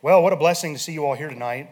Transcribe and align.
Well, 0.00 0.22
what 0.22 0.32
a 0.32 0.36
blessing 0.36 0.74
to 0.74 0.78
see 0.78 0.92
you 0.92 1.04
all 1.04 1.16
here 1.16 1.28
tonight. 1.28 1.70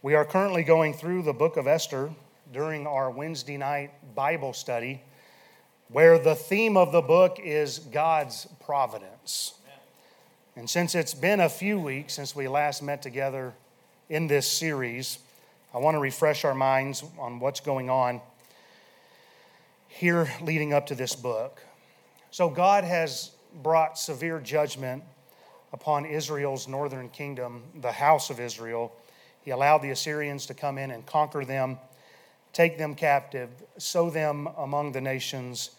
We 0.00 0.14
are 0.14 0.24
currently 0.24 0.62
going 0.64 0.94
through 0.94 1.24
the 1.24 1.34
book 1.34 1.58
of 1.58 1.66
Esther 1.66 2.10
during 2.54 2.86
our 2.86 3.10
Wednesday 3.10 3.58
night 3.58 3.90
Bible 4.14 4.54
study, 4.54 5.02
where 5.88 6.18
the 6.18 6.34
theme 6.34 6.78
of 6.78 6.90
the 6.90 7.02
book 7.02 7.38
is 7.38 7.80
God's 7.80 8.46
providence. 8.64 9.52
And 10.56 10.70
since 10.70 10.94
it's 10.94 11.12
been 11.12 11.40
a 11.40 11.50
few 11.50 11.78
weeks 11.78 12.14
since 12.14 12.34
we 12.34 12.48
last 12.48 12.82
met 12.82 13.02
together 13.02 13.52
in 14.08 14.26
this 14.26 14.50
series, 14.50 15.18
I 15.74 15.78
want 15.78 15.96
to 15.96 16.00
refresh 16.00 16.46
our 16.46 16.54
minds 16.54 17.04
on 17.18 17.40
what's 17.40 17.60
going 17.60 17.90
on 17.90 18.22
here 19.86 20.30
leading 20.40 20.72
up 20.72 20.86
to 20.86 20.94
this 20.94 21.14
book. 21.14 21.62
So, 22.30 22.48
God 22.48 22.84
has 22.84 23.32
brought 23.62 23.98
severe 23.98 24.40
judgment 24.40 25.04
upon 25.72 26.06
Israel's 26.06 26.66
northern 26.68 27.08
kingdom, 27.08 27.62
the 27.80 27.92
house 27.92 28.30
of 28.30 28.40
Israel. 28.40 28.92
He 29.42 29.50
allowed 29.50 29.78
the 29.78 29.90
Assyrians 29.90 30.46
to 30.46 30.54
come 30.54 30.78
in 30.78 30.90
and 30.90 31.04
conquer 31.04 31.44
them, 31.44 31.78
take 32.52 32.78
them 32.78 32.94
captive, 32.94 33.50
sow 33.76 34.10
them 34.10 34.48
among 34.56 34.92
the 34.92 35.00
nations. 35.00 35.70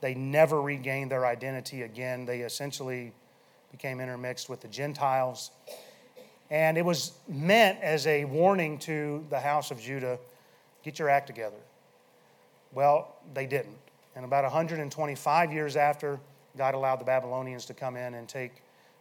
They 0.00 0.14
never 0.14 0.60
regained 0.60 1.10
their 1.10 1.26
identity 1.26 1.82
again. 1.82 2.26
They 2.26 2.40
essentially 2.40 3.12
became 3.70 4.00
intermixed 4.00 4.48
with 4.48 4.60
the 4.60 4.68
Gentiles. 4.68 5.50
And 6.50 6.78
it 6.78 6.84
was 6.84 7.12
meant 7.28 7.80
as 7.82 8.06
a 8.06 8.24
warning 8.24 8.78
to 8.80 9.24
the 9.30 9.40
house 9.40 9.70
of 9.70 9.80
Judah 9.80 10.18
get 10.84 10.98
your 10.98 11.08
act 11.08 11.26
together. 11.26 11.56
Well, 12.72 13.16
they 13.34 13.46
didn't. 13.46 13.76
And 14.14 14.24
about 14.24 14.44
125 14.44 15.52
years 15.52 15.76
after, 15.76 16.20
God 16.56 16.74
allowed 16.74 17.00
the 17.00 17.04
Babylonians 17.04 17.66
to 17.66 17.74
come 17.74 17.96
in 17.96 18.14
and 18.14 18.28
take 18.28 18.52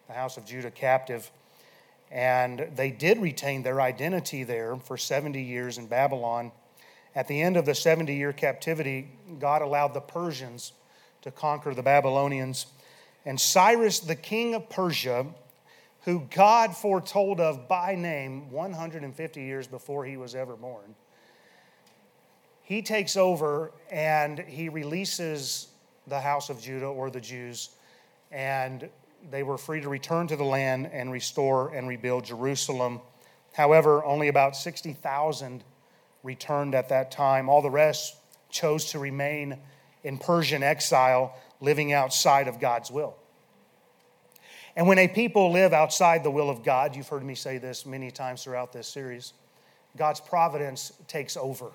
the 0.08 0.14
house 0.14 0.38
of 0.38 0.45
Judah 0.45 0.72
captive. 0.72 1.32
And 2.12 2.70
they 2.76 2.91
did 2.91 3.20
retain 3.20 3.64
their 3.64 3.82
identity 3.82 4.44
there 4.44 4.76
for 4.76 4.98
70 4.98 5.42
years 5.42 5.78
in 5.78 5.88
Babylon. 5.88 6.52
At 7.16 7.28
the 7.28 7.42
end 7.42 7.58
of 7.58 7.66
the 7.66 7.75
70 7.75 8.14
year 8.14 8.34
captivity, 8.34 9.09
God 9.39 9.62
allowed 9.62 9.94
the 9.94 10.02
Persians 10.02 10.73
to 11.22 11.31
conquer 11.31 11.73
the 11.73 11.84
Babylonians. 11.84 12.67
And 13.25 13.39
Cyrus, 13.39 14.00
the 14.00 14.16
king 14.16 14.53
of 14.53 14.70
Persia, 14.70 15.25
who 16.03 16.28
God 16.30 16.75
foretold 16.78 17.40
of 17.40 17.67
by 17.67 17.95
name 17.95 18.52
150 18.52 19.42
years 19.42 19.66
before 19.66 20.06
he 20.06 20.17
was 20.17 20.36
ever 20.36 20.56
born, 20.56 20.94
he 22.62 22.81
takes 22.81 23.17
over 23.17 23.72
and 23.90 24.40
he 24.40 24.69
releases 24.69 25.67
the 26.08 26.19
house 26.19 26.50
of 26.50 26.62
Judah 26.62 26.88
or 26.88 27.09
the 27.09 27.22
Jews, 27.22 27.69
and 28.31 28.88
they 29.31 29.44
were 29.44 29.58
free 29.58 29.81
to 29.81 29.90
return 29.90 30.28
to 30.28 30.36
the 30.36 30.44
land 30.44 30.90
and 30.92 31.12
restore 31.12 31.73
and 31.73 31.88
rebuild 31.88 32.26
Jerusalem. 32.26 33.02
However, 33.54 34.04
only 34.04 34.28
about 34.28 34.56
60,000 34.56 35.64
returned 36.23 36.76
at 36.76 36.90
that 36.90 37.12
time. 37.12 37.50
All 37.50 37.62
the 37.62 37.70
rest 37.70 38.16
chose 38.50 38.92
to 38.92 39.00
remain 39.00 39.58
in 40.03 40.18
Persian 40.18 40.64
exile, 40.64 41.36
living 41.59 41.94
outside 41.94 42.48
of 42.48 42.59
God's 42.59 42.92
will. 42.92 43.16
And 44.76 44.88
when 44.88 45.00
a 45.00 45.08
people 45.08 45.52
live 45.52 45.72
outside 45.72 46.23
the 46.23 46.31
will 46.31 46.50
of 46.50 46.64
God, 46.64 46.96
you've 46.96 47.08
heard 47.08 47.23
me 47.23 47.36
say 47.36 47.58
this 47.58 47.86
many 47.86 48.12
times 48.12 48.44
throughout 48.44 48.73
this 48.73 48.88
series, 48.88 49.34
God's 49.96 50.20
providence 50.20 50.92
takes 51.08 51.38
over. 51.38 51.72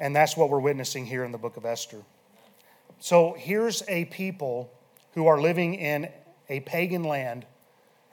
And 0.00 0.14
that's 0.14 0.36
what 0.36 0.50
we're 0.50 0.60
witnessing 0.60 1.06
here 1.06 1.24
in 1.24 1.32
the 1.32 1.38
book 1.38 1.56
of 1.56 1.64
Esther. 1.64 2.02
So 2.98 3.34
here's 3.38 3.82
a 3.88 4.06
people 4.06 4.70
who 5.16 5.26
are 5.26 5.40
living 5.40 5.74
in 5.74 6.08
a 6.50 6.60
pagan 6.60 7.02
land 7.02 7.46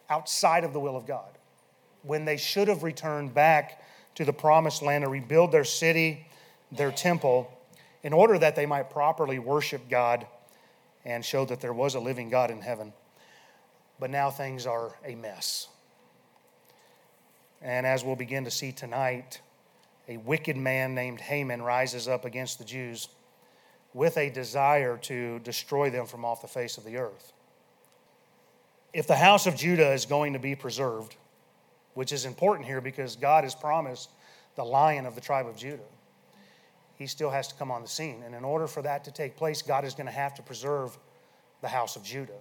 outside 0.09 0.63
of 0.63 0.71
the 0.71 0.79
will 0.79 0.95
of 0.95 1.05
God 1.05 1.37
when 2.01 2.23
they 2.23 2.37
should 2.37 2.69
have 2.69 2.81
returned 2.81 3.33
back 3.33 3.83
to 4.15 4.23
the 4.23 4.31
promised 4.31 4.81
land 4.81 5.03
to 5.03 5.09
rebuild 5.09 5.51
their 5.51 5.65
city, 5.65 6.25
their 6.71 6.91
temple, 6.91 7.51
in 8.03 8.13
order 8.13 8.39
that 8.39 8.55
they 8.55 8.65
might 8.65 8.89
properly 8.89 9.37
worship 9.37 9.89
God 9.89 10.25
and 11.03 11.25
show 11.25 11.43
that 11.43 11.59
there 11.59 11.73
was 11.73 11.95
a 11.95 11.99
living 11.99 12.29
God 12.29 12.49
in 12.49 12.61
heaven. 12.61 12.93
But 13.99 14.09
now 14.09 14.31
things 14.31 14.65
are 14.65 14.95
a 15.05 15.15
mess. 15.15 15.67
And 17.61 17.85
as 17.85 18.05
we'll 18.05 18.15
begin 18.15 18.45
to 18.45 18.51
see 18.51 18.71
tonight, 18.71 19.41
a 20.07 20.15
wicked 20.17 20.55
man 20.55 20.95
named 20.95 21.19
Haman 21.19 21.61
rises 21.61 22.07
up 22.07 22.23
against 22.23 22.59
the 22.59 22.65
Jews 22.65 23.09
with 23.93 24.17
a 24.17 24.29
desire 24.29 24.97
to 24.97 25.39
destroy 25.39 25.89
them 25.89 26.05
from 26.05 26.25
off 26.25 26.41
the 26.41 26.47
face 26.47 26.77
of 26.77 26.83
the 26.83 26.97
earth. 26.97 27.33
If 28.93 29.07
the 29.07 29.15
house 29.15 29.47
of 29.47 29.55
Judah 29.55 29.91
is 29.91 30.05
going 30.05 30.33
to 30.33 30.39
be 30.39 30.55
preserved, 30.55 31.15
which 31.93 32.11
is 32.11 32.25
important 32.25 32.67
here 32.67 32.81
because 32.81 33.15
God 33.15 33.43
has 33.43 33.55
promised 33.55 34.09
the 34.55 34.63
lion 34.63 35.05
of 35.05 35.15
the 35.15 35.21
tribe 35.21 35.47
of 35.47 35.55
Judah, 35.57 35.83
he 36.95 37.07
still 37.07 37.29
has 37.29 37.47
to 37.47 37.55
come 37.55 37.71
on 37.71 37.81
the 37.81 37.87
scene. 37.87 38.21
And 38.23 38.35
in 38.35 38.43
order 38.43 38.67
for 38.67 38.81
that 38.83 39.03
to 39.05 39.11
take 39.11 39.35
place, 39.35 39.61
God 39.61 39.83
is 39.83 39.93
going 39.93 40.05
to 40.05 40.11
have 40.11 40.35
to 40.35 40.43
preserve 40.43 40.97
the 41.61 41.67
house 41.67 41.95
of 41.95 42.03
Judah. 42.03 42.33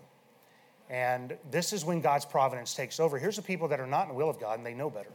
And 0.90 1.36
this 1.50 1.72
is 1.72 1.84
when 1.84 2.00
God's 2.00 2.26
providence 2.26 2.74
takes 2.74 3.00
over. 3.00 3.18
Here's 3.18 3.36
the 3.36 3.42
people 3.42 3.68
that 3.68 3.80
are 3.80 3.86
not 3.86 4.02
in 4.02 4.08
the 4.08 4.14
will 4.14 4.28
of 4.28 4.38
God 4.38 4.58
and 4.58 4.66
they 4.66 4.74
know 4.74 4.90
better. 4.90 5.12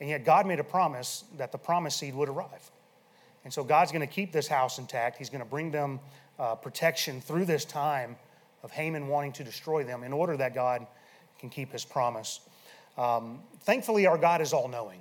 And 0.00 0.08
yet, 0.08 0.24
God 0.24 0.46
made 0.46 0.60
a 0.60 0.64
promise 0.64 1.24
that 1.36 1.52
the 1.52 1.58
promised 1.58 1.98
seed 1.98 2.14
would 2.14 2.28
arrive. 2.28 2.70
And 3.44 3.52
so 3.52 3.64
God's 3.64 3.92
going 3.92 4.06
to 4.06 4.12
keep 4.12 4.32
this 4.32 4.48
house 4.48 4.78
intact. 4.78 5.18
He's 5.18 5.30
going 5.30 5.42
to 5.42 5.48
bring 5.48 5.70
them 5.70 6.00
uh, 6.38 6.54
protection 6.54 7.20
through 7.20 7.44
this 7.44 7.64
time 7.64 8.16
of 8.62 8.70
Haman 8.70 9.08
wanting 9.08 9.32
to 9.32 9.44
destroy 9.44 9.84
them 9.84 10.02
in 10.02 10.12
order 10.12 10.36
that 10.36 10.54
God 10.54 10.86
can 11.38 11.48
keep 11.48 11.72
his 11.72 11.84
promise. 11.84 12.40
Um, 12.96 13.40
thankfully, 13.60 14.06
our 14.06 14.18
God 14.18 14.40
is 14.40 14.52
all 14.52 14.68
knowing. 14.68 15.00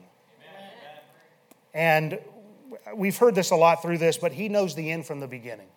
And 1.73 2.19
we've 2.95 3.17
heard 3.17 3.35
this 3.35 3.51
a 3.51 3.55
lot 3.55 3.81
through 3.81 3.97
this, 3.97 4.17
but 4.17 4.31
he 4.31 4.49
knows 4.49 4.75
the 4.75 4.91
end 4.91 5.05
from 5.05 5.19
the 5.19 5.27
beginning. 5.27 5.67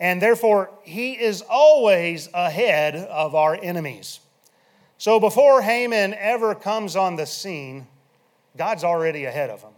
And 0.00 0.20
therefore, 0.20 0.70
he 0.82 1.12
is 1.12 1.42
always 1.48 2.28
ahead 2.34 2.96
of 2.96 3.34
our 3.34 3.58
enemies. 3.60 4.20
So 4.98 5.20
before 5.20 5.62
Haman 5.62 6.14
ever 6.14 6.54
comes 6.54 6.96
on 6.96 7.16
the 7.16 7.26
scene, 7.26 7.86
God's 8.56 8.84
already 8.84 9.24
ahead 9.24 9.50
of 9.50 9.62
him 9.62 9.72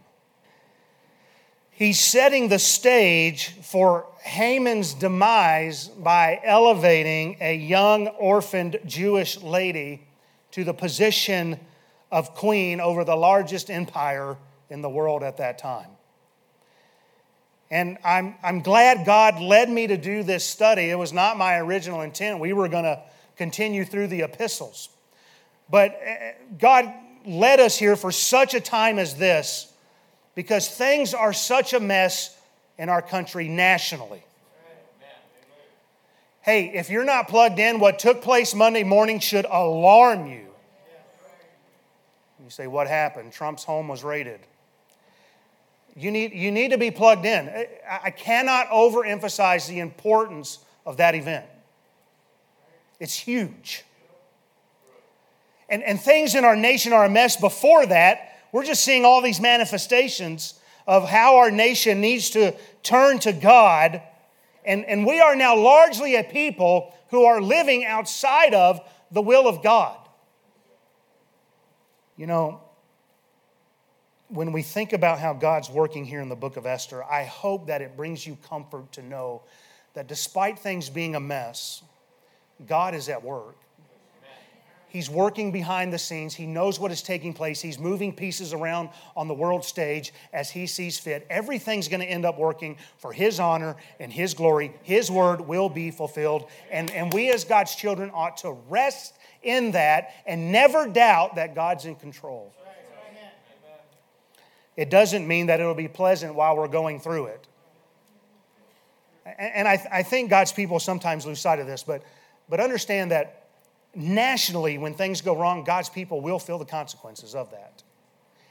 he's 1.77 1.99
setting 1.99 2.49
the 2.49 2.57
stage 2.57 3.53
for 3.61 4.07
Haman's 4.21 4.95
demise 4.95 5.87
by 5.87 6.41
elevating 6.43 7.37
a 7.39 7.55
young 7.55 8.07
orphaned 8.07 8.79
Jewish 8.85 9.41
lady 9.41 10.01
to 10.51 10.63
the 10.63 10.73
position 10.73 11.59
of 12.11 12.33
queen 12.33 12.81
over 12.81 13.03
the 13.03 13.15
largest 13.15 13.69
empire 13.69 14.37
in 14.71 14.81
the 14.81 14.89
world 14.89 15.21
at 15.21 15.37
that 15.37 15.59
time. 15.59 15.89
And 17.69 17.97
I'm, 18.03 18.35
I'm 18.41 18.61
glad 18.61 19.05
God 19.05 19.39
led 19.39 19.69
me 19.69 19.87
to 19.87 19.97
do 19.97 20.23
this 20.23 20.43
study. 20.43 20.89
It 20.89 20.97
was 20.97 21.13
not 21.13 21.37
my 21.37 21.59
original 21.59 22.01
intent. 22.01 22.39
We 22.39 22.53
were 22.53 22.69
going 22.69 22.85
to 22.85 23.03
continue 23.35 23.85
through 23.85 24.07
the 24.07 24.21
epistles. 24.21 24.89
But 25.69 25.99
eh, 26.01 26.31
God 26.57 26.91
led 27.25 27.59
us 27.59 27.77
here 27.77 27.95
for 27.95 28.11
such 28.11 28.55
a 28.55 28.61
time 28.61 28.97
as 28.97 29.15
this 29.17 29.71
because 30.37 30.69
things 30.69 31.15
are 31.15 31.33
such 31.33 31.73
a 31.73 31.79
mess 31.79 32.37
in 32.77 32.89
our 32.89 33.01
country 33.01 33.47
nationally. 33.47 34.23
Hey, 36.43 36.71
if 36.75 36.91
you're 36.91 37.03
not 37.03 37.27
plugged 37.27 37.57
in, 37.57 37.79
what 37.79 37.97
took 37.97 38.21
place 38.21 38.53
Monday 38.53 38.83
morning 38.83 39.19
should 39.19 39.45
alarm 39.49 40.27
you. 40.27 40.45
You 42.43 42.49
say, 42.51 42.67
What 42.67 42.85
happened? 42.85 43.33
Trump's 43.33 43.63
home 43.63 43.87
was 43.87 44.03
raided. 44.03 44.39
You 45.95 46.11
need, 46.11 46.33
you 46.33 46.51
need 46.51 46.69
to 46.69 46.77
be 46.77 46.91
plugged 46.91 47.25
in. 47.25 47.49
I 47.89 48.11
cannot 48.11 48.67
overemphasize 48.67 49.67
the 49.67 49.79
importance 49.79 50.59
of 50.85 50.97
that 50.97 51.15
event. 51.15 51.47
It's 52.99 53.17
huge. 53.17 53.83
And, 55.67 55.81
and 55.81 55.99
things 55.99 56.35
in 56.35 56.45
our 56.45 56.55
nation 56.55 56.93
are 56.93 57.05
a 57.05 57.09
mess 57.09 57.37
before 57.37 57.87
that, 57.87 58.36
we're 58.51 58.65
just 58.65 58.83
seeing 58.83 59.05
all 59.05 59.21
these 59.21 59.39
manifestations 59.39 60.53
of 60.85 61.07
how 61.07 61.37
our 61.37 61.51
nation 61.51 62.01
needs 62.01 62.29
to 62.31 62.55
turn 62.81 63.19
to 63.19 63.33
God. 63.33 64.01
And, 64.65 64.85
and 64.85 65.05
we 65.05 65.19
are 65.19 65.35
now 65.35 65.55
largely 65.55 66.15
a 66.15 66.23
people 66.23 66.93
who 67.09 67.25
are 67.25 67.41
living 67.41 67.85
outside 67.85 68.53
of 68.53 68.79
the 69.11 69.21
will 69.21 69.47
of 69.47 69.61
God. 69.61 69.97
You 72.15 72.27
know, 72.27 72.61
when 74.29 74.51
we 74.51 74.61
think 74.61 74.93
about 74.93 75.19
how 75.19 75.33
God's 75.33 75.69
working 75.69 76.05
here 76.05 76.19
in 76.19 76.29
the 76.29 76.35
book 76.35 76.57
of 76.57 76.65
Esther, 76.65 77.03
I 77.03 77.23
hope 77.23 77.67
that 77.67 77.81
it 77.81 77.95
brings 77.95 78.25
you 78.25 78.37
comfort 78.47 78.91
to 78.93 79.01
know 79.01 79.43
that 79.93 80.07
despite 80.07 80.59
things 80.59 80.89
being 80.89 81.15
a 81.15 81.19
mess, 81.19 81.81
God 82.65 82.93
is 82.93 83.09
at 83.09 83.23
work. 83.23 83.55
He's 84.97 85.11
working 85.11 85.51
behind 85.51 85.93
the 85.93 85.99
scenes. 85.99 86.33
He 86.33 86.47
knows 86.47 86.79
what 86.79 86.91
is 86.91 87.03
taking 87.03 87.31
place. 87.31 87.61
He's 87.61 87.77
moving 87.77 88.11
pieces 88.11 88.51
around 88.51 88.89
on 89.15 89.27
the 89.27 89.33
world 89.35 89.63
stage 89.63 90.11
as 90.33 90.49
he 90.49 90.65
sees 90.65 90.97
fit. 90.97 91.27
Everything's 91.29 91.87
going 91.87 91.99
to 91.99 92.07
end 92.07 92.25
up 92.25 92.39
working 92.39 92.77
for 92.97 93.13
his 93.13 93.39
honor 93.39 93.75
and 93.99 94.11
his 94.11 94.33
glory. 94.33 94.73
His 94.81 95.11
word 95.11 95.41
will 95.41 95.69
be 95.69 95.91
fulfilled. 95.91 96.47
And, 96.71 96.89
and 96.89 97.13
we, 97.13 97.31
as 97.31 97.43
God's 97.43 97.75
children, 97.75 98.09
ought 98.11 98.37
to 98.37 98.57
rest 98.69 99.13
in 99.43 99.69
that 99.73 100.15
and 100.25 100.51
never 100.51 100.87
doubt 100.87 101.35
that 101.35 101.53
God's 101.53 101.85
in 101.85 101.93
control. 101.93 102.51
It 104.75 104.89
doesn't 104.89 105.27
mean 105.27 105.45
that 105.45 105.59
it'll 105.59 105.75
be 105.75 105.87
pleasant 105.87 106.33
while 106.33 106.57
we're 106.57 106.67
going 106.67 107.01
through 107.01 107.27
it. 107.27 107.47
And 109.37 109.67
I, 109.67 109.87
I 109.91 110.01
think 110.01 110.31
God's 110.31 110.53
people 110.53 110.79
sometimes 110.79 111.23
lose 111.23 111.39
sight 111.39 111.59
of 111.59 111.67
this, 111.67 111.83
but, 111.83 112.01
but 112.49 112.59
understand 112.59 113.11
that 113.11 113.43
nationally, 113.97 114.77
when 114.77 114.93
things 114.93 115.21
go 115.21 115.35
wrong, 115.35 115.63
God's 115.63 115.89
people 115.89 116.21
will 116.21 116.39
feel 116.39 116.57
the 116.57 116.65
consequences 116.65 117.35
of 117.35 117.51
that. 117.51 117.83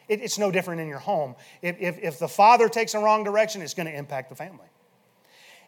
It, 0.09 0.21
it's 0.21 0.39
no 0.39 0.51
different 0.51 0.81
in 0.81 0.89
your 0.89 0.99
home. 0.99 1.37
If, 1.63 1.81
if, 1.81 1.99
if 2.03 2.19
the 2.19 2.29
father 2.29 2.69
takes 2.69 2.95
a 2.95 2.99
wrong 2.99 3.25
direction, 3.25 3.63
it's 3.63 3.75
going 3.75 3.87
to 3.87 3.97
impact 3.97 4.29
the 4.29 4.37
family. 4.37 4.67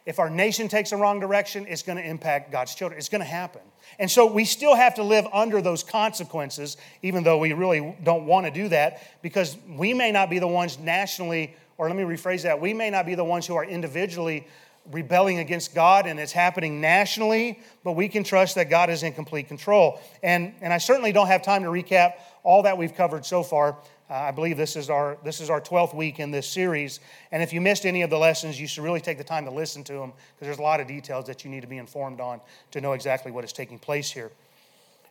If 0.05 0.17
our 0.17 0.29
nation 0.29 0.67
takes 0.69 0.91
a 0.91 0.97
wrong 0.97 1.19
direction, 1.19 1.65
it's 1.67 1.83
going 1.83 1.97
to 1.97 2.03
impact 2.03 2.51
God's 2.51 2.73
children. 2.73 2.97
It's 2.97 3.09
going 3.09 3.21
to 3.21 3.27
happen. 3.27 3.61
And 3.99 4.09
so 4.09 4.31
we 4.31 4.45
still 4.45 4.75
have 4.75 4.95
to 4.95 5.03
live 5.03 5.27
under 5.31 5.61
those 5.61 5.83
consequences, 5.83 6.77
even 7.01 7.23
though 7.23 7.37
we 7.37 7.53
really 7.53 7.95
don't 8.03 8.25
want 8.25 8.45
to 8.45 8.51
do 8.51 8.69
that, 8.69 9.03
because 9.21 9.57
we 9.67 9.93
may 9.93 10.11
not 10.11 10.29
be 10.29 10.39
the 10.39 10.47
ones 10.47 10.79
nationally, 10.79 11.55
or 11.77 11.87
let 11.87 11.95
me 11.95 12.03
rephrase 12.03 12.43
that, 12.43 12.59
we 12.59 12.73
may 12.73 12.89
not 12.89 13.05
be 13.05 13.15
the 13.15 13.23
ones 13.23 13.45
who 13.45 13.55
are 13.55 13.65
individually 13.65 14.47
rebelling 14.91 15.39
against 15.39 15.75
God 15.75 16.05
and 16.05 16.19
it's 16.19 16.31
happening 16.31 16.81
nationally, 16.81 17.59
but 17.83 17.93
we 17.93 18.07
can 18.07 18.23
trust 18.23 18.55
that 18.55 18.69
God 18.69 18.89
is 18.89 19.03
in 19.03 19.13
complete 19.13 19.47
control. 19.47 20.01
And, 20.23 20.53
and 20.61 20.73
I 20.73 20.77
certainly 20.77 21.11
don't 21.11 21.27
have 21.27 21.43
time 21.43 21.63
to 21.63 21.69
recap 21.69 22.13
all 22.43 22.63
that 22.63 22.77
we've 22.77 22.93
covered 22.95 23.25
so 23.25 23.43
far. 23.43 23.77
Uh, 24.09 24.13
I 24.13 24.31
believe 24.31 24.57
this 24.57 24.75
is, 24.75 24.89
our, 24.89 25.17
this 25.23 25.39
is 25.39 25.51
our 25.51 25.61
12th 25.61 25.95
week 25.95 26.19
in 26.19 26.31
this 26.31 26.47
series. 26.47 26.99
And 27.31 27.43
if 27.43 27.53
you 27.53 27.61
missed 27.61 27.85
any 27.85 28.01
of 28.01 28.09
the 28.09 28.17
lessons, 28.17 28.59
you 28.59 28.67
should 28.67 28.83
really 28.83 29.01
take 29.01 29.19
the 29.19 29.23
time 29.23 29.45
to 29.45 29.51
listen 29.51 29.83
to 29.83 29.93
them 29.93 30.13
because 30.35 30.47
there's 30.47 30.57
a 30.57 30.63
lot 30.63 30.79
of 30.79 30.87
details 30.87 31.25
that 31.27 31.45
you 31.45 31.51
need 31.51 31.61
to 31.61 31.67
be 31.67 31.77
informed 31.77 32.19
on 32.19 32.41
to 32.71 32.81
know 32.81 32.93
exactly 32.93 33.31
what 33.31 33.43
is 33.43 33.53
taking 33.53 33.77
place 33.77 34.09
here. 34.09 34.31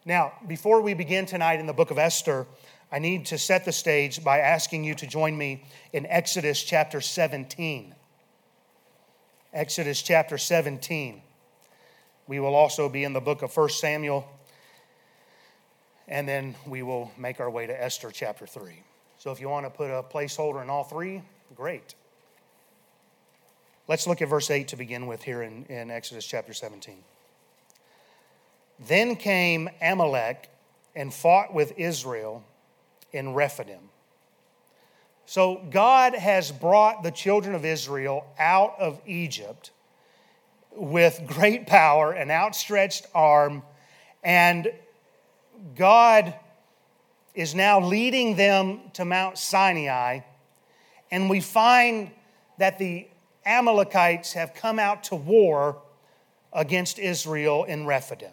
Now, 0.05 0.33
before 0.47 0.81
we 0.81 0.95
begin 0.95 1.27
tonight 1.27 1.61
in 1.61 1.67
the 1.67 1.73
book 1.73 1.91
of 1.91 1.99
Esther, 1.99 2.47
I 2.91 2.99
need 2.99 3.27
to 3.27 3.39
set 3.39 3.65
the 3.65 3.73
stage 3.73 4.25
by 4.25 4.39
asking 4.39 4.83
you 4.83 4.95
to 4.97 5.07
join 5.07 5.37
me 5.37 5.65
in 5.93 6.07
Exodus 6.07 6.63
chapter 6.63 7.01
17. 7.01 7.95
Exodus 9.53 10.03
chapter 10.03 10.37
17. 10.37 11.23
We 12.27 12.39
will 12.39 12.55
also 12.55 12.89
be 12.91 13.05
in 13.05 13.15
the 13.15 13.21
book 13.21 13.41
of 13.41 13.57
1 13.57 13.71
Samuel, 13.71 14.29
and 16.07 16.29
then 16.29 16.55
we 16.67 16.83
will 16.83 17.11
make 17.17 17.41
our 17.41 17.49
way 17.49 17.67
to 17.67 17.83
Esther 17.83 18.11
chapter 18.11 18.47
3. 18.47 18.83
So 19.17 19.33
if 19.33 19.41
you 19.41 19.49
want 19.49 19.65
to 19.65 19.71
put 19.71 19.91
a 19.91 20.03
placeholder 20.03 20.63
in 20.63 20.69
all 20.69 20.85
three, 20.85 21.23
great. 21.57 21.95
Let's 23.89 24.07
look 24.07 24.21
at 24.21 24.29
verse 24.29 24.51
8 24.51 24.69
to 24.69 24.77
begin 24.77 25.07
with 25.07 25.23
here 25.23 25.43
in, 25.43 25.65
in 25.65 25.91
Exodus 25.91 26.27
chapter 26.27 26.53
17. 26.53 26.97
Then 28.87 29.17
came 29.17 29.71
Amalek 29.81 30.51
and 30.95 31.13
fought 31.13 31.55
with 31.55 31.73
Israel 31.79 32.45
in 33.13 33.33
Rephidim. 33.33 33.89
So 35.29 35.61
God 35.69 36.15
has 36.15 36.51
brought 36.51 37.03
the 37.03 37.11
children 37.11 37.55
of 37.55 37.63
Israel 37.63 38.25
out 38.39 38.77
of 38.79 38.99
Egypt 39.07 39.73
with 40.75 41.21
great 41.27 41.67
power, 41.67 42.13
and 42.13 42.31
outstretched 42.31 43.07
arm, 43.15 43.63
and 44.25 44.73
God 45.77 46.33
is 47.35 47.55
now 47.55 47.79
leading 47.79 48.37
them 48.37 48.81
to 48.95 49.05
Mount 49.05 49.37
Sinai. 49.37 50.21
And 51.11 51.29
we 51.29 51.41
find 51.41 52.11
that 52.57 52.79
the 52.79 53.07
Amalekites 53.45 54.33
have 54.33 54.55
come 54.55 54.79
out 54.79 55.05
to 55.05 55.15
war 55.15 55.83
against 56.55 56.99
Israel 56.99 57.65
in 57.65 57.85
Rephidim. 57.85 58.33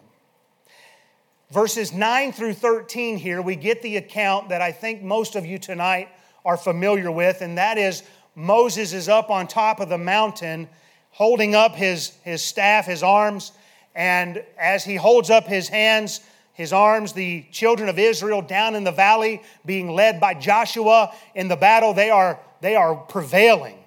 Verses 1.50 1.92
9 1.92 2.32
through 2.32 2.54
13 2.54 3.18
here, 3.18 3.42
we 3.42 3.54
get 3.54 3.82
the 3.82 3.98
account 3.98 4.48
that 4.48 4.62
I 4.62 4.72
think 4.72 5.02
most 5.02 5.36
of 5.36 5.44
you 5.44 5.58
tonight 5.58 6.08
are 6.46 6.56
familiar 6.56 7.10
with, 7.10 7.42
and 7.42 7.58
that 7.58 7.76
is 7.76 8.04
Moses 8.36 8.92
is 8.92 9.08
up 9.08 9.30
on 9.30 9.48
top 9.48 9.80
of 9.80 9.88
the 9.88 9.98
mountain 9.98 10.68
holding 11.10 11.54
up 11.54 11.74
his, 11.74 12.12
his 12.22 12.40
staff, 12.40 12.86
his 12.86 13.02
arms, 13.02 13.50
and 13.94 14.44
as 14.56 14.84
he 14.84 14.94
holds 14.94 15.28
up 15.28 15.46
his 15.46 15.68
hands, 15.68 16.20
his 16.52 16.72
arms, 16.72 17.12
the 17.12 17.44
children 17.50 17.88
of 17.88 17.98
Israel 17.98 18.42
down 18.42 18.76
in 18.76 18.84
the 18.84 18.92
valley, 18.92 19.42
being 19.64 19.90
led 19.90 20.20
by 20.20 20.34
Joshua 20.34 21.12
in 21.34 21.48
the 21.48 21.56
battle, 21.56 21.92
they 21.92 22.10
are, 22.10 22.38
they 22.60 22.76
are 22.76 22.94
prevailing. 22.94 23.78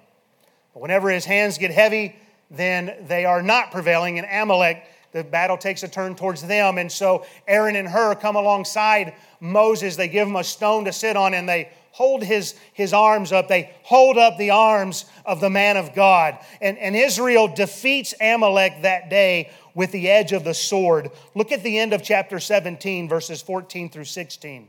But 0.73 0.81
whenever 0.81 1.09
his 1.09 1.25
hands 1.25 1.57
get 1.57 1.71
heavy, 1.71 2.15
then 2.51 2.93
they 3.07 3.23
are 3.23 3.41
not 3.41 3.71
prevailing, 3.71 4.19
and 4.19 4.27
Amalek 4.29 4.83
the 5.11 5.23
battle 5.23 5.57
takes 5.57 5.83
a 5.83 5.87
turn 5.87 6.15
towards 6.15 6.45
them. 6.45 6.77
And 6.77 6.91
so 6.91 7.25
Aaron 7.47 7.75
and 7.75 7.87
Hur 7.87 8.15
come 8.15 8.35
alongside 8.35 9.15
Moses. 9.39 9.95
They 9.95 10.07
give 10.07 10.27
him 10.27 10.35
a 10.35 10.43
stone 10.43 10.85
to 10.85 10.93
sit 10.93 11.17
on 11.17 11.33
and 11.33 11.49
they 11.49 11.71
hold 11.91 12.23
his, 12.23 12.55
his 12.73 12.93
arms 12.93 13.31
up. 13.31 13.47
They 13.47 13.75
hold 13.83 14.17
up 14.17 14.37
the 14.37 14.51
arms 14.51 15.05
of 15.25 15.41
the 15.41 15.49
man 15.49 15.77
of 15.77 15.93
God. 15.93 16.37
And, 16.61 16.77
and 16.77 16.95
Israel 16.95 17.47
defeats 17.47 18.13
Amalek 18.21 18.83
that 18.83 19.09
day 19.09 19.51
with 19.73 19.91
the 19.91 20.09
edge 20.09 20.31
of 20.31 20.43
the 20.43 20.53
sword. 20.53 21.11
Look 21.35 21.51
at 21.51 21.63
the 21.63 21.77
end 21.77 21.93
of 21.93 22.03
chapter 22.03 22.39
17, 22.39 23.07
verses 23.07 23.41
14 23.41 23.89
through 23.89 24.05
16. 24.05 24.67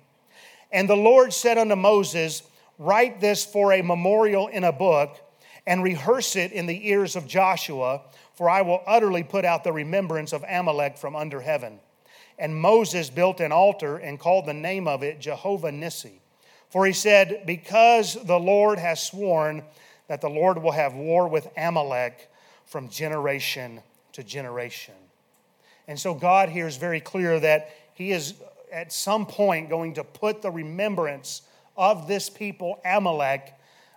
And 0.72 0.88
the 0.88 0.96
Lord 0.96 1.32
said 1.32 1.58
unto 1.58 1.76
Moses, 1.76 2.42
Write 2.78 3.20
this 3.20 3.44
for 3.44 3.72
a 3.72 3.82
memorial 3.82 4.48
in 4.48 4.64
a 4.64 4.72
book 4.72 5.18
and 5.66 5.82
rehearse 5.82 6.36
it 6.36 6.52
in 6.52 6.66
the 6.66 6.88
ears 6.88 7.16
of 7.16 7.26
Joshua, 7.26 8.02
for 8.34 8.48
I 8.48 8.62
will 8.62 8.82
utterly 8.86 9.22
put 9.22 9.44
out 9.44 9.64
the 9.64 9.72
remembrance 9.72 10.32
of 10.32 10.44
Amalek 10.48 10.96
from 10.96 11.14
under 11.14 11.40
heaven. 11.40 11.80
And 12.38 12.58
Moses 12.58 13.10
built 13.10 13.40
an 13.40 13.52
altar 13.52 13.98
and 13.98 14.18
called 14.18 14.46
the 14.46 14.54
name 14.54 14.88
of 14.88 15.02
it 15.02 15.20
Jehovah 15.20 15.70
Nissi. 15.70 16.19
For 16.70 16.86
he 16.86 16.92
said, 16.92 17.42
Because 17.46 18.16
the 18.24 18.38
Lord 18.38 18.78
has 18.78 19.02
sworn 19.02 19.64
that 20.08 20.20
the 20.20 20.30
Lord 20.30 20.62
will 20.62 20.72
have 20.72 20.94
war 20.94 21.28
with 21.28 21.48
Amalek 21.56 22.30
from 22.64 22.88
generation 22.88 23.82
to 24.12 24.24
generation. 24.24 24.94
And 25.86 25.98
so 25.98 26.14
God 26.14 26.48
here 26.48 26.66
is 26.66 26.76
very 26.76 27.00
clear 27.00 27.38
that 27.40 27.70
he 27.94 28.12
is 28.12 28.34
at 28.72 28.92
some 28.92 29.26
point 29.26 29.68
going 29.68 29.94
to 29.94 30.04
put 30.04 30.42
the 30.42 30.50
remembrance 30.50 31.42
of 31.76 32.06
this 32.06 32.30
people, 32.30 32.80
Amalek, 32.84 33.52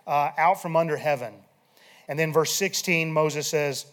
uh, 0.06 0.30
out 0.36 0.60
from 0.60 0.76
under 0.76 0.96
heaven. 0.96 1.34
And 2.08 2.18
then 2.18 2.32
verse 2.32 2.52
16, 2.52 3.12
Moses 3.12 3.46
says, 3.46 3.86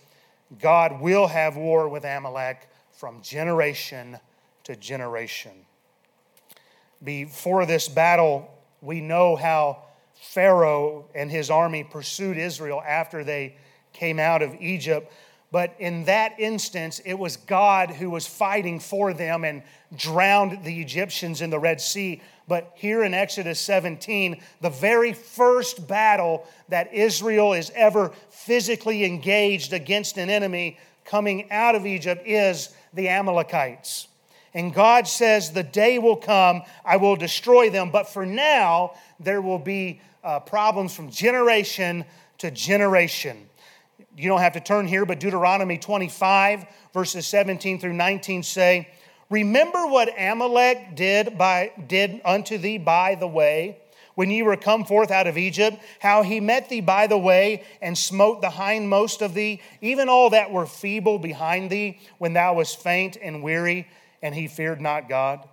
God 0.60 1.00
will 1.00 1.28
have 1.28 1.56
war 1.56 1.88
with 1.88 2.04
Amalek 2.04 2.68
from 2.92 3.22
generation 3.22 4.20
to 4.64 4.76
generation. 4.76 5.52
Before 7.04 7.66
this 7.66 7.88
battle, 7.88 8.52
we 8.82 9.00
know 9.00 9.36
how 9.36 9.84
Pharaoh 10.22 11.06
and 11.16 11.32
his 11.32 11.50
army 11.50 11.84
pursued 11.84 12.38
Israel 12.38 12.82
after 12.86 13.24
they 13.24 13.56
came 13.94 14.20
out 14.20 14.42
of 14.42 14.56
Egypt. 14.60 15.12
But 15.52 15.76
in 15.80 16.06
that 16.06 16.40
instance, 16.40 17.02
it 17.04 17.16
was 17.20 17.36
God 17.36 17.92
who 17.92 18.10
was 18.10 18.26
fighting 18.26 18.80
for 18.80 19.14
them 19.14 19.44
and 19.44 19.64
drowned 19.96 20.64
the 20.64 20.80
Egyptians 20.80 21.42
in 21.42 21.50
the 21.50 21.60
Red 21.60 21.82
Sea. 21.82 22.22
But 22.48 22.72
here 22.76 23.04
in 23.04 23.14
Exodus 23.14 23.60
17, 23.60 24.42
the 24.62 24.70
very 24.70 25.12
first 25.12 25.88
battle 25.88 26.48
that 26.70 26.94
Israel 26.94 27.54
is 27.54 27.72
ever 27.76 28.12
physically 28.30 29.04
engaged 29.04 29.74
against 29.74 30.18
an 30.18 30.30
enemy 30.30 30.78
coming 31.04 31.52
out 31.52 31.76
of 31.76 31.86
Egypt 31.86 32.26
is 32.26 32.70
the 32.94 33.10
Amalekites. 33.10 34.08
And 34.54 34.74
God 34.74 35.08
says, 35.08 35.52
The 35.52 35.64
day 35.64 36.00
will 36.00 36.18
come, 36.18 36.64
I 36.86 36.98
will 36.98 37.16
destroy 37.16 37.70
them. 37.70 37.92
But 37.92 38.10
for 38.10 38.26
now, 38.26 38.94
there 39.20 39.42
will 39.42 39.60
be 39.60 40.02
uh, 40.24 40.40
problems 40.40 40.94
from 40.94 41.10
generation 41.10 42.06
to 42.40 42.52
generation. 42.52 43.48
You 44.18 44.28
don't 44.28 44.42
have 44.42 44.54
to 44.54 44.60
turn 44.60 44.88
here, 44.88 45.06
but 45.06 45.20
Deuteronomy 45.20 45.78
25, 45.78 46.66
verses 46.94 47.26
17 47.28 47.80
through 47.80 47.94
19 47.94 48.44
say, 48.44 48.90
Remember 49.30 49.88
what 49.88 50.10
Amalek 50.20 50.96
did, 50.96 51.38
by, 51.38 51.72
did 51.88 52.20
unto 52.26 52.58
thee 52.58 52.78
by 52.78 53.16
the 53.16 53.28
way, 53.28 53.78
when 54.16 54.30
ye 54.30 54.44
were 54.44 54.58
come 54.58 54.84
forth 54.84 55.10
out 55.10 55.28
of 55.28 55.38
Egypt, 55.38 55.78
how 56.00 56.22
he 56.22 56.42
met 56.42 56.68
thee 56.68 56.82
by 56.82 57.08
the 57.08 57.18
way 57.18 57.64
and 57.82 57.98
smote 57.98 58.42
the 58.42 58.50
hindmost 58.50 59.22
of 59.22 59.34
thee, 59.34 59.62
even 59.80 60.10
all 60.10 60.32
that 60.32 60.52
were 60.52 60.66
feeble 60.66 61.18
behind 61.18 61.70
thee, 61.70 61.98
when 62.18 62.34
thou 62.34 62.56
wast 62.56 62.82
faint 62.82 63.16
and 63.22 63.42
weary 63.42 63.88
and 64.22 64.36
he 64.36 64.48
feared 64.48 64.82
not 64.82 65.10
God. 65.10 65.48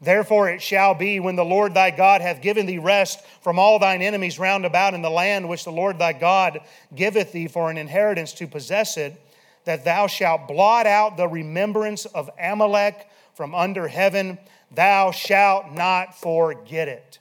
Therefore 0.00 0.50
it 0.50 0.60
shall 0.60 0.94
be 0.94 1.20
when 1.20 1.36
the 1.36 1.44
Lord 1.44 1.74
thy 1.74 1.90
God 1.90 2.20
hath 2.20 2.42
given 2.42 2.66
thee 2.66 2.78
rest 2.78 3.24
from 3.40 3.58
all 3.58 3.78
thine 3.78 4.02
enemies 4.02 4.38
round 4.38 4.64
about 4.66 4.94
in 4.94 5.02
the 5.02 5.10
land 5.10 5.48
which 5.48 5.64
the 5.64 5.72
Lord 5.72 5.98
thy 5.98 6.12
God 6.12 6.60
giveth 6.94 7.32
thee 7.32 7.48
for 7.48 7.70
an 7.70 7.78
inheritance 7.78 8.32
to 8.34 8.46
possess 8.46 8.96
it, 8.96 9.20
that 9.64 9.84
thou 9.84 10.06
shalt 10.06 10.48
blot 10.48 10.86
out 10.86 11.16
the 11.16 11.28
remembrance 11.28 12.04
of 12.04 12.30
Amalek 12.38 13.08
from 13.34 13.54
under 13.54 13.88
heaven. 13.88 14.38
Thou 14.70 15.12
shalt 15.12 15.72
not 15.72 16.18
forget 16.18 16.88
it. 16.88 17.18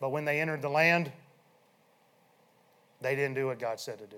But 0.00 0.10
when 0.10 0.24
they 0.24 0.40
entered 0.40 0.62
the 0.62 0.68
land, 0.68 1.10
they 3.00 3.16
didn't 3.16 3.34
do 3.34 3.46
what 3.46 3.58
God 3.58 3.80
said 3.80 3.98
to 3.98 4.06
do. 4.06 4.16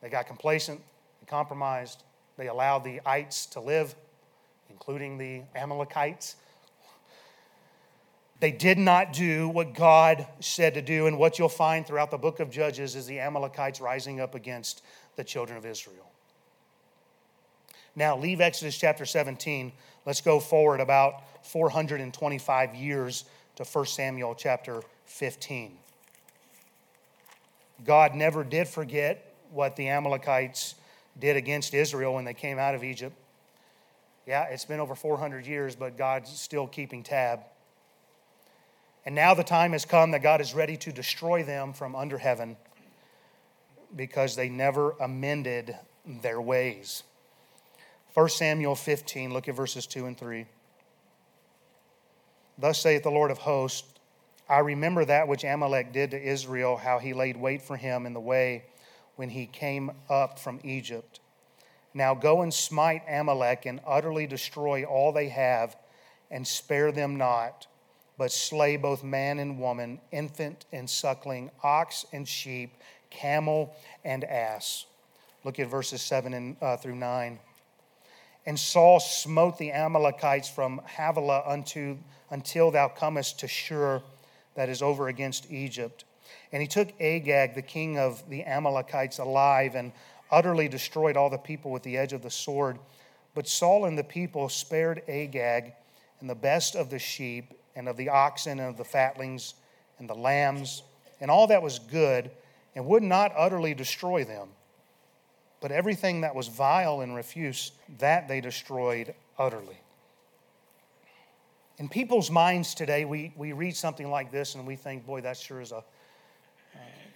They 0.00 0.08
got 0.08 0.26
complacent 0.26 0.80
and 1.20 1.28
compromised. 1.28 2.02
They 2.42 2.48
allowed 2.48 2.82
the 2.82 3.00
ites 3.06 3.46
to 3.46 3.60
live, 3.60 3.94
including 4.68 5.16
the 5.16 5.42
Amalekites. 5.54 6.34
They 8.40 8.50
did 8.50 8.78
not 8.78 9.12
do 9.12 9.48
what 9.48 9.74
God 9.74 10.26
said 10.40 10.74
to 10.74 10.82
do. 10.82 11.06
And 11.06 11.20
what 11.20 11.38
you'll 11.38 11.48
find 11.48 11.86
throughout 11.86 12.10
the 12.10 12.18
book 12.18 12.40
of 12.40 12.50
Judges 12.50 12.96
is 12.96 13.06
the 13.06 13.20
Amalekites 13.20 13.80
rising 13.80 14.18
up 14.18 14.34
against 14.34 14.82
the 15.14 15.22
children 15.22 15.56
of 15.56 15.64
Israel. 15.64 16.10
Now, 17.94 18.18
leave 18.18 18.40
Exodus 18.40 18.76
chapter 18.76 19.06
17. 19.06 19.70
Let's 20.04 20.20
go 20.20 20.40
forward 20.40 20.80
about 20.80 21.22
425 21.46 22.74
years 22.74 23.24
to 23.54 23.62
1 23.62 23.86
Samuel 23.86 24.34
chapter 24.34 24.82
15. 25.04 25.78
God 27.84 28.16
never 28.16 28.42
did 28.42 28.66
forget 28.66 29.32
what 29.52 29.76
the 29.76 29.90
Amalekites 29.90 30.74
did 31.18 31.36
against 31.36 31.74
Israel 31.74 32.14
when 32.14 32.24
they 32.24 32.34
came 32.34 32.58
out 32.58 32.74
of 32.74 32.84
Egypt. 32.84 33.16
Yeah, 34.26 34.44
it's 34.44 34.64
been 34.64 34.80
over 34.80 34.94
400 34.94 35.46
years, 35.46 35.74
but 35.74 35.96
God's 35.96 36.30
still 36.30 36.66
keeping 36.66 37.02
tab. 37.02 37.40
And 39.04 39.14
now 39.14 39.34
the 39.34 39.44
time 39.44 39.72
has 39.72 39.84
come 39.84 40.12
that 40.12 40.22
God 40.22 40.40
is 40.40 40.54
ready 40.54 40.76
to 40.78 40.92
destroy 40.92 41.42
them 41.42 41.72
from 41.72 41.96
under 41.96 42.18
heaven 42.18 42.56
because 43.94 44.36
they 44.36 44.48
never 44.48 44.92
amended 45.00 45.76
their 46.06 46.40
ways. 46.40 47.02
1 48.14 48.28
Samuel 48.28 48.76
15, 48.76 49.32
look 49.32 49.48
at 49.48 49.56
verses 49.56 49.86
2 49.86 50.06
and 50.06 50.16
3. 50.16 50.46
Thus 52.58 52.80
saith 52.80 53.02
the 53.02 53.10
Lord 53.10 53.30
of 53.30 53.38
hosts 53.38 53.88
I 54.48 54.58
remember 54.58 55.04
that 55.06 55.28
which 55.28 55.44
Amalek 55.44 55.92
did 55.92 56.10
to 56.10 56.22
Israel, 56.22 56.76
how 56.76 56.98
he 56.98 57.14
laid 57.14 57.38
wait 57.38 57.62
for 57.62 57.76
him 57.76 58.04
in 58.04 58.12
the 58.12 58.20
way 58.20 58.64
when 59.22 59.30
he 59.30 59.46
came 59.46 59.92
up 60.10 60.36
from 60.36 60.58
Egypt. 60.64 61.20
Now 61.94 62.12
go 62.12 62.42
and 62.42 62.52
smite 62.52 63.04
Amalek 63.08 63.66
and 63.66 63.78
utterly 63.86 64.26
destroy 64.26 64.82
all 64.82 65.12
they 65.12 65.28
have, 65.28 65.76
and 66.28 66.44
spare 66.44 66.90
them 66.90 67.18
not, 67.18 67.68
but 68.18 68.32
slay 68.32 68.76
both 68.76 69.04
man 69.04 69.38
and 69.38 69.60
woman, 69.60 70.00
infant 70.10 70.66
and 70.72 70.90
suckling, 70.90 71.52
ox 71.62 72.04
and 72.12 72.26
sheep, 72.26 72.74
camel 73.10 73.72
and 74.04 74.24
ass. 74.24 74.86
Look 75.44 75.60
at 75.60 75.68
verses 75.68 76.02
7 76.02 76.34
and, 76.34 76.56
uh, 76.60 76.76
through 76.78 76.96
9. 76.96 77.38
And 78.44 78.58
Saul 78.58 78.98
smote 78.98 79.56
the 79.56 79.70
Amalekites 79.70 80.48
from 80.48 80.80
Havilah 80.84 81.44
unto, 81.46 81.98
until 82.28 82.72
thou 82.72 82.88
comest 82.88 83.38
to 83.38 83.46
Shur, 83.46 84.02
that 84.56 84.68
is 84.68 84.82
over 84.82 85.06
against 85.06 85.48
Egypt. 85.48 86.02
And 86.52 86.60
he 86.60 86.68
took 86.68 86.92
Agag, 87.00 87.54
the 87.54 87.62
king 87.62 87.98
of 87.98 88.28
the 88.28 88.44
Amalekites, 88.44 89.18
alive 89.18 89.74
and 89.74 89.92
utterly 90.30 90.68
destroyed 90.68 91.16
all 91.16 91.30
the 91.30 91.38
people 91.38 91.70
with 91.70 91.82
the 91.82 91.96
edge 91.96 92.12
of 92.12 92.22
the 92.22 92.30
sword. 92.30 92.78
But 93.34 93.48
Saul 93.48 93.86
and 93.86 93.96
the 93.96 94.04
people 94.04 94.48
spared 94.48 95.02
Agag 95.08 95.72
and 96.20 96.28
the 96.28 96.34
best 96.34 96.74
of 96.74 96.90
the 96.90 96.98
sheep 96.98 97.54
and 97.74 97.88
of 97.88 97.96
the 97.96 98.10
oxen 98.10 98.60
and 98.60 98.68
of 98.68 98.76
the 98.76 98.84
fatlings 98.84 99.54
and 99.98 100.08
the 100.08 100.14
lambs 100.14 100.82
and 101.20 101.30
all 101.30 101.46
that 101.46 101.62
was 101.62 101.78
good 101.78 102.30
and 102.74 102.86
would 102.86 103.02
not 103.02 103.32
utterly 103.36 103.74
destroy 103.74 104.24
them. 104.24 104.48
But 105.60 105.70
everything 105.70 106.22
that 106.22 106.34
was 106.34 106.48
vile 106.48 107.00
and 107.00 107.14
refuse, 107.14 107.72
that 107.98 108.28
they 108.28 108.40
destroyed 108.40 109.14
utterly. 109.38 109.78
In 111.78 111.88
people's 111.88 112.30
minds 112.30 112.74
today, 112.74 113.04
we, 113.04 113.32
we 113.36 113.52
read 113.52 113.76
something 113.76 114.10
like 114.10 114.32
this 114.32 114.54
and 114.54 114.66
we 114.66 114.76
think, 114.76 115.06
boy, 115.06 115.20
that 115.22 115.36
sure 115.36 115.60
is 115.60 115.72
a 115.72 115.84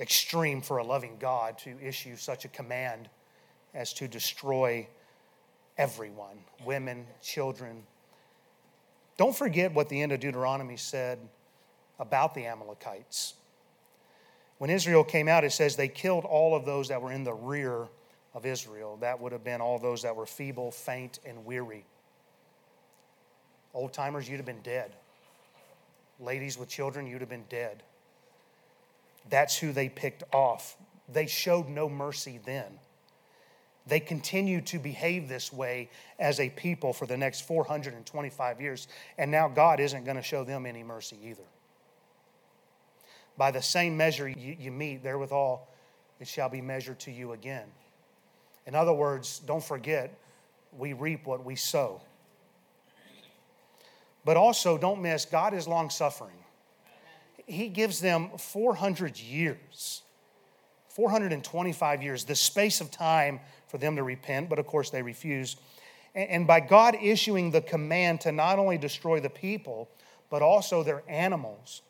extreme 0.00 0.60
for 0.60 0.78
a 0.78 0.84
loving 0.84 1.16
God 1.18 1.58
to 1.58 1.76
issue 1.80 2.16
such 2.16 2.44
a 2.44 2.48
command 2.48 3.08
as 3.74 3.92
to 3.94 4.08
destroy 4.08 4.86
everyone 5.78 6.38
women, 6.64 7.06
children. 7.22 7.82
Don't 9.16 9.36
forget 9.36 9.72
what 9.72 9.88
the 9.88 10.00
end 10.00 10.12
of 10.12 10.20
Deuteronomy 10.20 10.76
said 10.76 11.18
about 11.98 12.34
the 12.34 12.46
Amalekites. 12.46 13.34
When 14.58 14.70
Israel 14.70 15.04
came 15.04 15.28
out, 15.28 15.44
it 15.44 15.52
says 15.52 15.76
they 15.76 15.88
killed 15.88 16.24
all 16.24 16.54
of 16.54 16.64
those 16.64 16.88
that 16.88 17.00
were 17.00 17.12
in 17.12 17.24
the 17.24 17.34
rear 17.34 17.88
of 18.34 18.46
Israel. 18.46 18.96
That 19.00 19.20
would 19.20 19.32
have 19.32 19.44
been 19.44 19.60
all 19.60 19.78
those 19.78 20.02
that 20.02 20.16
were 20.16 20.26
feeble, 20.26 20.70
faint, 20.70 21.18
and 21.26 21.44
weary. 21.44 21.84
Old 23.74 23.92
timers, 23.92 24.28
you'd 24.28 24.38
have 24.38 24.46
been 24.46 24.62
dead. 24.62 24.92
Ladies 26.18 26.56
with 26.56 26.68
children, 26.68 27.06
you'd 27.06 27.20
have 27.20 27.28
been 27.28 27.44
dead. 27.50 27.82
That's 29.28 29.58
who 29.58 29.72
they 29.72 29.88
picked 29.88 30.22
off. 30.32 30.76
They 31.08 31.26
showed 31.26 31.68
no 31.68 31.88
mercy 31.88 32.40
then. 32.44 32.78
They 33.86 34.00
continue 34.00 34.60
to 34.62 34.78
behave 34.78 35.28
this 35.28 35.52
way 35.52 35.90
as 36.18 36.40
a 36.40 36.50
people 36.50 36.92
for 36.92 37.06
the 37.06 37.16
next 37.16 37.42
425 37.42 38.60
years, 38.60 38.88
and 39.16 39.30
now 39.30 39.46
God 39.48 39.78
isn't 39.78 40.04
going 40.04 40.16
to 40.16 40.22
show 40.22 40.42
them 40.42 40.66
any 40.66 40.82
mercy 40.82 41.18
either. 41.22 41.44
By 43.36 43.52
the 43.52 43.62
same 43.62 43.96
measure 43.96 44.28
you, 44.28 44.56
you 44.58 44.72
meet, 44.72 45.02
therewithal 45.04 45.68
it 46.18 46.26
shall 46.26 46.48
be 46.48 46.60
measured 46.60 46.98
to 47.00 47.12
you 47.12 47.32
again. 47.32 47.66
In 48.66 48.74
other 48.74 48.92
words, 48.92 49.38
don't 49.40 49.62
forget, 49.62 50.18
we 50.76 50.92
reap 50.92 51.26
what 51.26 51.44
we 51.44 51.56
sow. 51.56 52.00
But 54.24 54.36
also, 54.36 54.76
don't 54.76 55.00
miss, 55.02 55.24
God 55.24 55.54
is 55.54 55.68
long 55.68 55.90
suffering. 55.90 56.36
He 57.46 57.68
gives 57.68 58.00
them 58.00 58.30
400 58.38 59.18
years, 59.18 60.02
425 60.88 62.02
years, 62.02 62.24
the 62.24 62.34
space 62.34 62.80
of 62.80 62.90
time 62.90 63.40
for 63.68 63.78
them 63.78 63.96
to 63.96 64.02
repent, 64.02 64.48
but 64.48 64.58
of 64.58 64.66
course 64.66 64.90
they 64.90 65.02
refuse. 65.02 65.56
And 66.14 66.46
by 66.46 66.60
God 66.60 66.96
issuing 67.00 67.50
the 67.50 67.60
command 67.60 68.22
to 68.22 68.32
not 68.32 68.58
only 68.58 68.78
destroy 68.78 69.20
the 69.20 69.30
people, 69.30 69.88
but 70.30 70.42
also 70.42 70.82
their 70.82 71.02
animals 71.08 71.82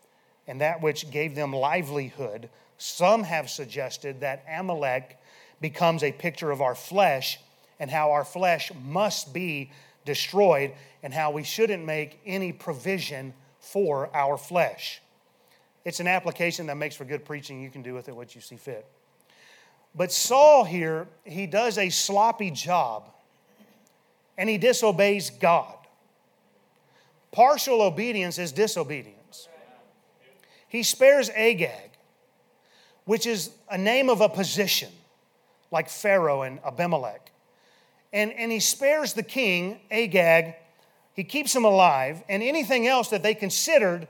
and 0.47 0.61
that 0.61 0.83
which 0.83 1.11
gave 1.11 1.35
them 1.35 1.53
livelihood, 1.53 2.49
some 2.79 3.23
have 3.23 3.49
suggested 3.49 4.21
that 4.21 4.45
Amalek 4.49 5.19
becomes 5.61 6.03
a 6.03 6.13
picture 6.13 6.51
of 6.51 6.61
our 6.61 6.75
flesh 6.75 7.39
and 7.81 7.91
how 7.91 8.13
our 8.13 8.25
flesh 8.25 8.71
must 8.85 9.33
be 9.33 9.71
destroyed 10.05 10.73
and 11.03 11.13
how 11.13 11.31
we 11.31 11.43
shouldn't 11.43 11.85
make 11.85 12.21
any 12.27 12.53
provision 12.53 13.33
for 13.59 14.15
our 14.15 14.37
flesh. 14.37 15.01
It's 15.87 16.01
an 16.01 16.09
application 16.09 16.67
that 16.67 16.77
makes 16.77 16.97
for 16.97 17.05
good 17.05 17.25
preaching. 17.25 17.63
You 17.63 17.71
can 17.71 17.81
do 17.81 17.95
with 17.95 18.09
it 18.09 18.17
what 18.17 18.35
you 18.35 18.41
see 18.41 18.57
fit. 18.57 18.85
But 19.95 20.11
Saul 20.11 20.65
here, 20.65 21.07
he 21.23 21.47
does 21.47 21.79
a 21.79 21.91
sloppy 21.91 22.51
job 22.51 23.05
and 24.37 24.51
he 24.51 24.59
disobeys 24.59 25.31
God. 25.31 25.77
Partial 27.31 27.83
obedience 27.83 28.37
is 28.37 28.51
disobedience. 28.51 29.49
He 30.67 30.83
spares 30.83 31.31
Agag, 31.31 31.93
which 33.05 33.25
is 33.25 33.53
a 33.71 33.79
name 33.79 34.11
of 34.11 34.21
a 34.21 34.29
position 34.29 34.91
like 35.71 35.89
Pharaoh 35.89 36.43
and 36.43 36.59
Abimelech. 36.67 37.31
And, 38.13 38.33
and 38.33 38.51
he 38.51 38.59
spares 38.59 39.13
the 39.13 39.23
king, 39.23 39.79
Agag, 39.93 40.57
he 41.15 41.23
keeps 41.23 41.55
him 41.55 41.65
alive, 41.65 42.25
and 42.29 42.43
anything 42.43 42.89
else 42.89 43.09
that 43.11 43.23
they 43.23 43.37
considered 43.37 44.09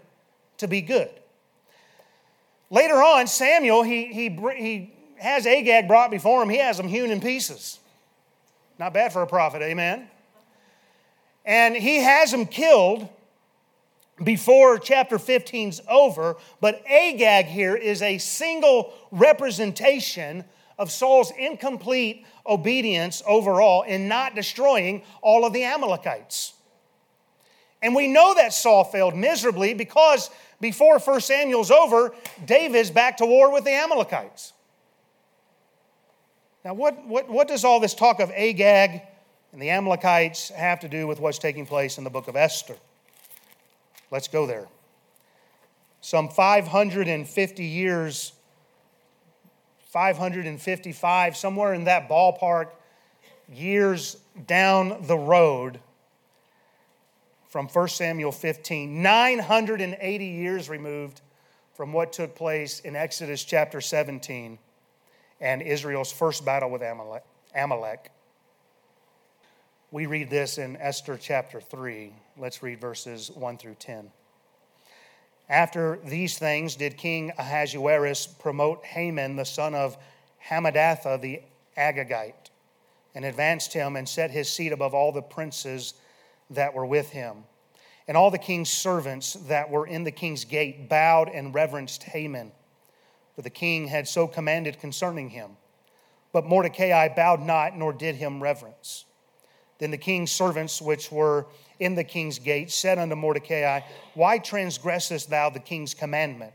to 0.56 0.66
be 0.66 0.80
good. 0.80 1.10
Later 2.70 2.96
on, 2.96 3.26
Samuel, 3.26 3.82
he, 3.82 4.06
he, 4.06 4.28
he 4.28 4.94
has 5.18 5.46
Agag 5.46 5.86
brought 5.86 6.10
before 6.10 6.42
him, 6.42 6.48
he 6.48 6.58
has 6.58 6.78
him 6.78 6.88
hewn 6.88 7.10
in 7.10 7.20
pieces. 7.20 7.78
Not 8.78 8.92
bad 8.92 9.12
for 9.12 9.22
a 9.22 9.26
prophet, 9.26 9.62
amen? 9.62 10.08
And 11.44 11.76
he 11.76 11.96
has 11.96 12.32
him 12.32 12.46
killed 12.46 13.08
before 14.22 14.78
chapter 14.78 15.18
15's 15.18 15.80
over, 15.88 16.36
but 16.60 16.82
Agag 16.88 17.46
here 17.46 17.76
is 17.76 18.02
a 18.02 18.18
single 18.18 18.92
representation 19.10 20.44
of 20.78 20.90
Saul's 20.90 21.32
incomplete 21.38 22.26
obedience 22.46 23.22
overall 23.26 23.82
in 23.82 24.08
not 24.08 24.34
destroying 24.34 25.02
all 25.22 25.46
of 25.46 25.52
the 25.52 25.64
Amalekites. 25.64 26.54
And 27.82 27.94
we 27.94 28.08
know 28.08 28.34
that 28.34 28.52
Saul 28.52 28.84
failed 28.84 29.14
miserably 29.14 29.74
because 29.74 30.30
before 30.60 30.98
1 30.98 31.20
Samuel's 31.20 31.70
over, 31.70 32.14
David's 32.44 32.90
back 32.90 33.18
to 33.18 33.26
war 33.26 33.52
with 33.52 33.64
the 33.64 33.72
Amalekites. 33.72 34.52
Now, 36.64 36.74
what, 36.74 37.06
what, 37.06 37.28
what 37.28 37.48
does 37.48 37.64
all 37.64 37.78
this 37.78 37.94
talk 37.94 38.20
of 38.20 38.30
Agag 38.30 39.02
and 39.52 39.62
the 39.62 39.70
Amalekites 39.70 40.48
have 40.50 40.80
to 40.80 40.88
do 40.88 41.06
with 41.06 41.20
what's 41.20 41.38
taking 41.38 41.66
place 41.66 41.98
in 41.98 42.04
the 42.04 42.10
book 42.10 42.28
of 42.28 42.36
Esther? 42.36 42.76
Let's 44.10 44.28
go 44.28 44.46
there. 44.46 44.66
Some 46.00 46.28
550 46.28 47.64
years 47.64 48.32
555, 49.96 51.36
somewhere 51.36 51.72
in 51.72 51.84
that 51.84 52.08
ballpark, 52.08 52.68
years 53.48 54.16
down 54.46 55.06
the 55.06 55.16
road 55.16 55.80
from 57.48 57.68
1 57.68 57.88
Samuel 57.88 58.32
15, 58.32 59.02
980 59.02 60.24
years 60.26 60.68
removed 60.68 61.20
from 61.74 61.92
what 61.92 62.12
took 62.12 62.34
place 62.34 62.80
in 62.80 62.96
Exodus 62.96 63.44
chapter 63.44 63.80
17 63.80 64.58
and 65.40 65.62
Israel's 65.62 66.10
first 66.10 66.44
battle 66.44 66.70
with 66.70 66.82
Amalek. 66.82 68.10
We 69.90 70.06
read 70.06 70.30
this 70.30 70.58
in 70.58 70.76
Esther 70.76 71.18
chapter 71.20 71.60
3. 71.60 72.12
Let's 72.36 72.62
read 72.62 72.80
verses 72.80 73.30
1 73.30 73.58
through 73.58 73.76
10. 73.78 74.10
After 75.48 76.00
these 76.04 76.38
things, 76.38 76.74
did 76.74 76.96
King 76.96 77.32
Ahasuerus 77.38 78.26
promote 78.26 78.84
Haman, 78.84 79.36
the 79.36 79.44
son 79.44 79.74
of 79.74 79.96
Hammedatha 80.38 81.20
the 81.20 81.40
Agagite, 81.78 82.50
and 83.14 83.24
advanced 83.24 83.72
him 83.72 83.96
and 83.96 84.08
set 84.08 84.30
his 84.30 84.48
seat 84.48 84.72
above 84.72 84.92
all 84.92 85.12
the 85.12 85.22
princes 85.22 85.94
that 86.50 86.74
were 86.74 86.86
with 86.86 87.10
him. 87.10 87.44
And 88.08 88.16
all 88.16 88.30
the 88.30 88.38
king's 88.38 88.70
servants 88.70 89.34
that 89.48 89.70
were 89.70 89.86
in 89.86 90.04
the 90.04 90.10
king's 90.10 90.44
gate 90.44 90.88
bowed 90.88 91.28
and 91.28 91.54
reverenced 91.54 92.04
Haman, 92.04 92.52
for 93.34 93.42
the 93.42 93.50
king 93.50 93.88
had 93.88 94.06
so 94.06 94.26
commanded 94.26 94.78
concerning 94.78 95.30
him. 95.30 95.56
But 96.32 96.46
Mordecai 96.46 97.08
bowed 97.08 97.40
not, 97.40 97.76
nor 97.76 97.92
did 97.92 98.16
him 98.16 98.42
reverence. 98.42 99.06
Then 99.78 99.90
the 99.90 99.98
king's 99.98 100.30
servants, 100.30 100.80
which 100.80 101.10
were 101.10 101.46
in 101.78 101.94
the 101.94 102.04
king's 102.04 102.38
gate, 102.38 102.70
said 102.70 102.98
unto 102.98 103.14
Mordecai, 103.14 103.80
Why 104.14 104.38
transgressest 104.38 105.28
thou 105.28 105.50
the 105.50 105.60
king's 105.60 105.94
commandment? 105.94 106.54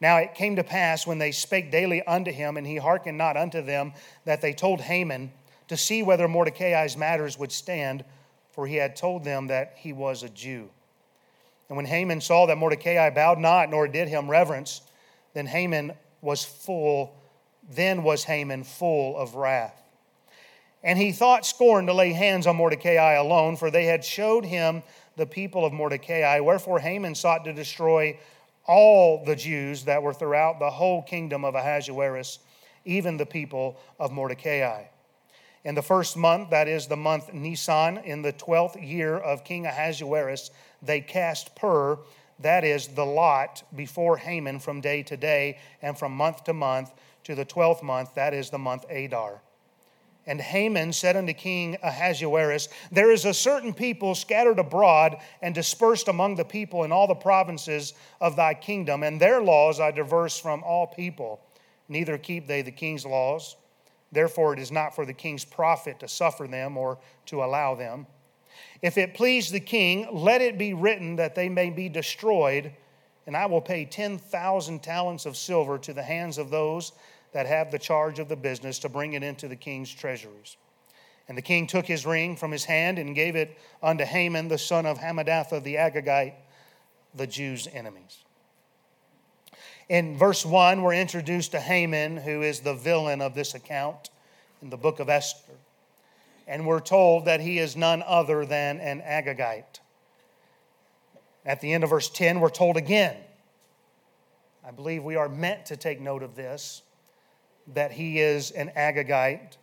Now 0.00 0.16
it 0.16 0.34
came 0.34 0.56
to 0.56 0.64
pass 0.64 1.06
when 1.06 1.18
they 1.18 1.30
spake 1.30 1.70
daily 1.70 2.02
unto 2.02 2.32
him, 2.32 2.56
and 2.56 2.66
he 2.66 2.76
hearkened 2.76 3.18
not 3.18 3.36
unto 3.36 3.62
them, 3.62 3.92
that 4.24 4.40
they 4.40 4.52
told 4.52 4.80
Haman 4.80 5.32
to 5.68 5.76
see 5.76 6.02
whether 6.02 6.26
Mordecai's 6.26 6.96
matters 6.96 7.38
would 7.38 7.52
stand, 7.52 8.04
for 8.52 8.66
he 8.66 8.76
had 8.76 8.96
told 8.96 9.24
them 9.24 9.48
that 9.48 9.74
he 9.76 9.92
was 9.92 10.22
a 10.22 10.28
Jew. 10.28 10.68
And 11.68 11.76
when 11.76 11.86
Haman 11.86 12.20
saw 12.20 12.46
that 12.46 12.58
Mordecai 12.58 13.10
bowed 13.10 13.38
not, 13.38 13.70
nor 13.70 13.88
did 13.88 14.08
him 14.08 14.30
reverence, 14.30 14.82
then 15.34 15.46
Haman 15.46 15.92
was 16.20 16.44
full, 16.44 17.16
then 17.70 18.02
was 18.02 18.24
Haman 18.24 18.64
full 18.64 19.16
of 19.16 19.34
wrath. 19.34 19.82
And 20.84 20.98
he 20.98 21.12
thought 21.12 21.46
scorn 21.46 21.86
to 21.86 21.94
lay 21.94 22.12
hands 22.12 22.46
on 22.46 22.56
Mordecai 22.56 23.12
alone, 23.12 23.56
for 23.56 23.70
they 23.70 23.84
had 23.84 24.04
showed 24.04 24.44
him 24.44 24.82
the 25.16 25.26
people 25.26 25.64
of 25.64 25.72
Mordecai. 25.72 26.40
Wherefore 26.40 26.78
Haman 26.78 27.14
sought 27.14 27.44
to 27.44 27.52
destroy 27.52 28.18
all 28.66 29.24
the 29.24 29.36
Jews 29.36 29.84
that 29.84 30.02
were 30.02 30.14
throughout 30.14 30.58
the 30.58 30.70
whole 30.70 31.02
kingdom 31.02 31.44
of 31.44 31.54
Ahasuerus, 31.54 32.38
even 32.84 33.16
the 33.16 33.26
people 33.26 33.78
of 33.98 34.12
Mordecai. 34.12 34.84
In 35.64 35.76
the 35.76 35.82
first 35.82 36.16
month, 36.16 36.50
that 36.50 36.66
is 36.66 36.88
the 36.88 36.96
month 36.96 37.32
Nisan, 37.32 37.98
in 37.98 38.22
the 38.22 38.32
twelfth 38.32 38.76
year 38.76 39.16
of 39.16 39.44
King 39.44 39.66
Ahasuerus, 39.66 40.50
they 40.82 41.00
cast 41.00 41.54
pur, 41.54 41.98
that 42.40 42.64
is 42.64 42.88
the 42.88 43.06
lot, 43.06 43.62
before 43.74 44.16
Haman 44.16 44.58
from 44.58 44.80
day 44.80 45.04
to 45.04 45.16
day, 45.16 45.58
and 45.80 45.96
from 45.96 46.12
month 46.12 46.42
to 46.44 46.52
month, 46.52 46.90
to 47.24 47.36
the 47.36 47.44
twelfth 47.44 47.82
month, 47.82 48.14
that 48.16 48.34
is 48.34 48.50
the 48.50 48.58
month 48.58 48.84
Adar. 48.90 49.40
And 50.26 50.40
Haman 50.40 50.92
said 50.92 51.16
unto 51.16 51.32
King 51.32 51.76
Ahasuerus, 51.82 52.68
There 52.90 53.10
is 53.10 53.24
a 53.24 53.34
certain 53.34 53.72
people 53.72 54.14
scattered 54.14 54.58
abroad 54.58 55.16
and 55.40 55.54
dispersed 55.54 56.08
among 56.08 56.36
the 56.36 56.44
people 56.44 56.84
in 56.84 56.92
all 56.92 57.06
the 57.06 57.14
provinces 57.14 57.94
of 58.20 58.34
thy 58.36 58.54
kingdom, 58.54 59.02
and 59.02 59.20
their 59.20 59.40
laws 59.40 59.78
are 59.78 59.92
diverse 59.92 60.38
from 60.38 60.62
all 60.64 60.86
people. 60.88 61.40
Neither 61.88 62.18
keep 62.18 62.46
they 62.46 62.62
the 62.62 62.70
king's 62.70 63.04
laws. 63.06 63.56
Therefore, 64.12 64.52
it 64.52 64.58
is 64.58 64.70
not 64.70 64.94
for 64.94 65.06
the 65.06 65.14
king's 65.14 65.44
profit 65.44 65.98
to 66.00 66.08
suffer 66.08 66.46
them 66.46 66.76
or 66.76 66.98
to 67.26 67.42
allow 67.42 67.74
them. 67.74 68.06
If 68.82 68.98
it 68.98 69.14
please 69.14 69.50
the 69.50 69.60
king, 69.60 70.06
let 70.12 70.42
it 70.42 70.58
be 70.58 70.74
written 70.74 71.16
that 71.16 71.34
they 71.34 71.48
may 71.48 71.70
be 71.70 71.88
destroyed, 71.88 72.72
and 73.26 73.36
I 73.36 73.46
will 73.46 73.62
pay 73.62 73.86
10,000 73.86 74.82
talents 74.82 75.24
of 75.24 75.36
silver 75.36 75.78
to 75.78 75.94
the 75.94 76.02
hands 76.02 76.36
of 76.36 76.50
those 76.50 76.92
that 77.32 77.46
have 77.46 77.70
the 77.70 77.78
charge 77.78 78.18
of 78.18 78.28
the 78.28 78.36
business 78.36 78.78
to 78.80 78.90
bring 78.90 79.14
it 79.14 79.22
into 79.22 79.48
the 79.48 79.56
king's 79.56 79.92
treasuries. 79.92 80.56
And 81.28 81.38
the 81.38 81.42
king 81.42 81.66
took 81.66 81.86
his 81.86 82.04
ring 82.04 82.36
from 82.36 82.50
his 82.50 82.64
hand 82.64 82.98
and 82.98 83.14
gave 83.14 83.36
it 83.36 83.56
unto 83.82 84.04
Haman, 84.04 84.48
the 84.48 84.58
son 84.58 84.84
of 84.84 84.98
Hammedatha 84.98 85.60
the 85.62 85.76
Agagite, 85.76 86.34
the 87.14 87.26
Jews' 87.26 87.68
enemies. 87.72 88.18
In 89.88 90.16
verse 90.16 90.46
1, 90.46 90.82
we're 90.82 90.94
introduced 90.94 91.52
to 91.52 91.60
Haman, 91.60 92.18
who 92.18 92.42
is 92.42 92.60
the 92.60 92.74
villain 92.74 93.20
of 93.20 93.34
this 93.34 93.54
account 93.54 94.10
in 94.60 94.70
the 94.70 94.76
book 94.76 95.00
of 95.00 95.08
Esther. 95.08 95.52
And 96.46 96.66
we're 96.66 96.80
told 96.80 97.24
that 97.24 97.40
he 97.40 97.58
is 97.58 97.76
none 97.76 98.02
other 98.06 98.46
than 98.46 98.78
an 98.80 99.00
Agagite. 99.00 99.80
At 101.44 101.60
the 101.60 101.72
end 101.72 101.84
of 101.84 101.90
verse 101.90 102.08
10, 102.08 102.40
we're 102.40 102.50
told 102.50 102.76
again, 102.76 103.16
I 104.66 104.70
believe 104.70 105.02
we 105.02 105.16
are 105.16 105.28
meant 105.28 105.66
to 105.66 105.76
take 105.76 106.00
note 106.00 106.22
of 106.22 106.36
this 106.36 106.82
that 107.74 107.92
he 107.92 108.20
is 108.20 108.50
an 108.52 108.72
Agagite, 108.76 109.56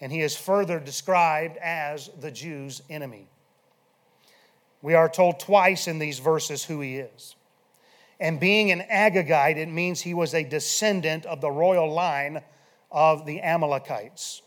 and 0.00 0.12
he 0.12 0.22
is 0.22 0.36
further 0.36 0.78
described 0.80 1.56
as 1.58 2.10
the 2.20 2.30
Jews' 2.30 2.82
enemy. 2.88 3.26
We 4.80 4.94
are 4.94 5.08
told 5.08 5.40
twice 5.40 5.88
in 5.88 5.98
these 5.98 6.18
verses 6.18 6.64
who 6.64 6.80
he 6.80 6.96
is. 6.98 7.34
And 8.20 8.40
being 8.40 8.72
an 8.72 8.84
Agagite, 8.90 9.56
it 9.56 9.68
means 9.68 10.00
he 10.00 10.14
was 10.14 10.34
a 10.34 10.42
descendant 10.42 11.24
of 11.26 11.40
the 11.40 11.50
royal 11.50 11.92
line 11.92 12.42
of 12.90 13.26
the 13.26 13.40
Amalekites. 13.40 14.42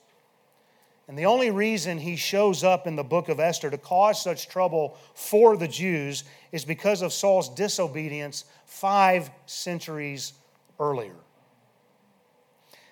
And 1.07 1.17
the 1.17 1.25
only 1.25 1.51
reason 1.51 1.97
he 1.97 2.15
shows 2.15 2.63
up 2.63 2.87
in 2.87 2.95
the 2.95 3.03
book 3.03 3.27
of 3.27 3.39
Esther 3.39 3.69
to 3.69 3.77
cause 3.77 4.21
such 4.21 4.47
trouble 4.47 4.97
for 5.13 5.57
the 5.57 5.67
Jews 5.67 6.23
is 6.51 6.63
because 6.63 7.01
of 7.01 7.11
Saul's 7.11 7.49
disobedience 7.49 8.45
five 8.65 9.29
centuries 9.45 10.33
earlier. 10.79 11.15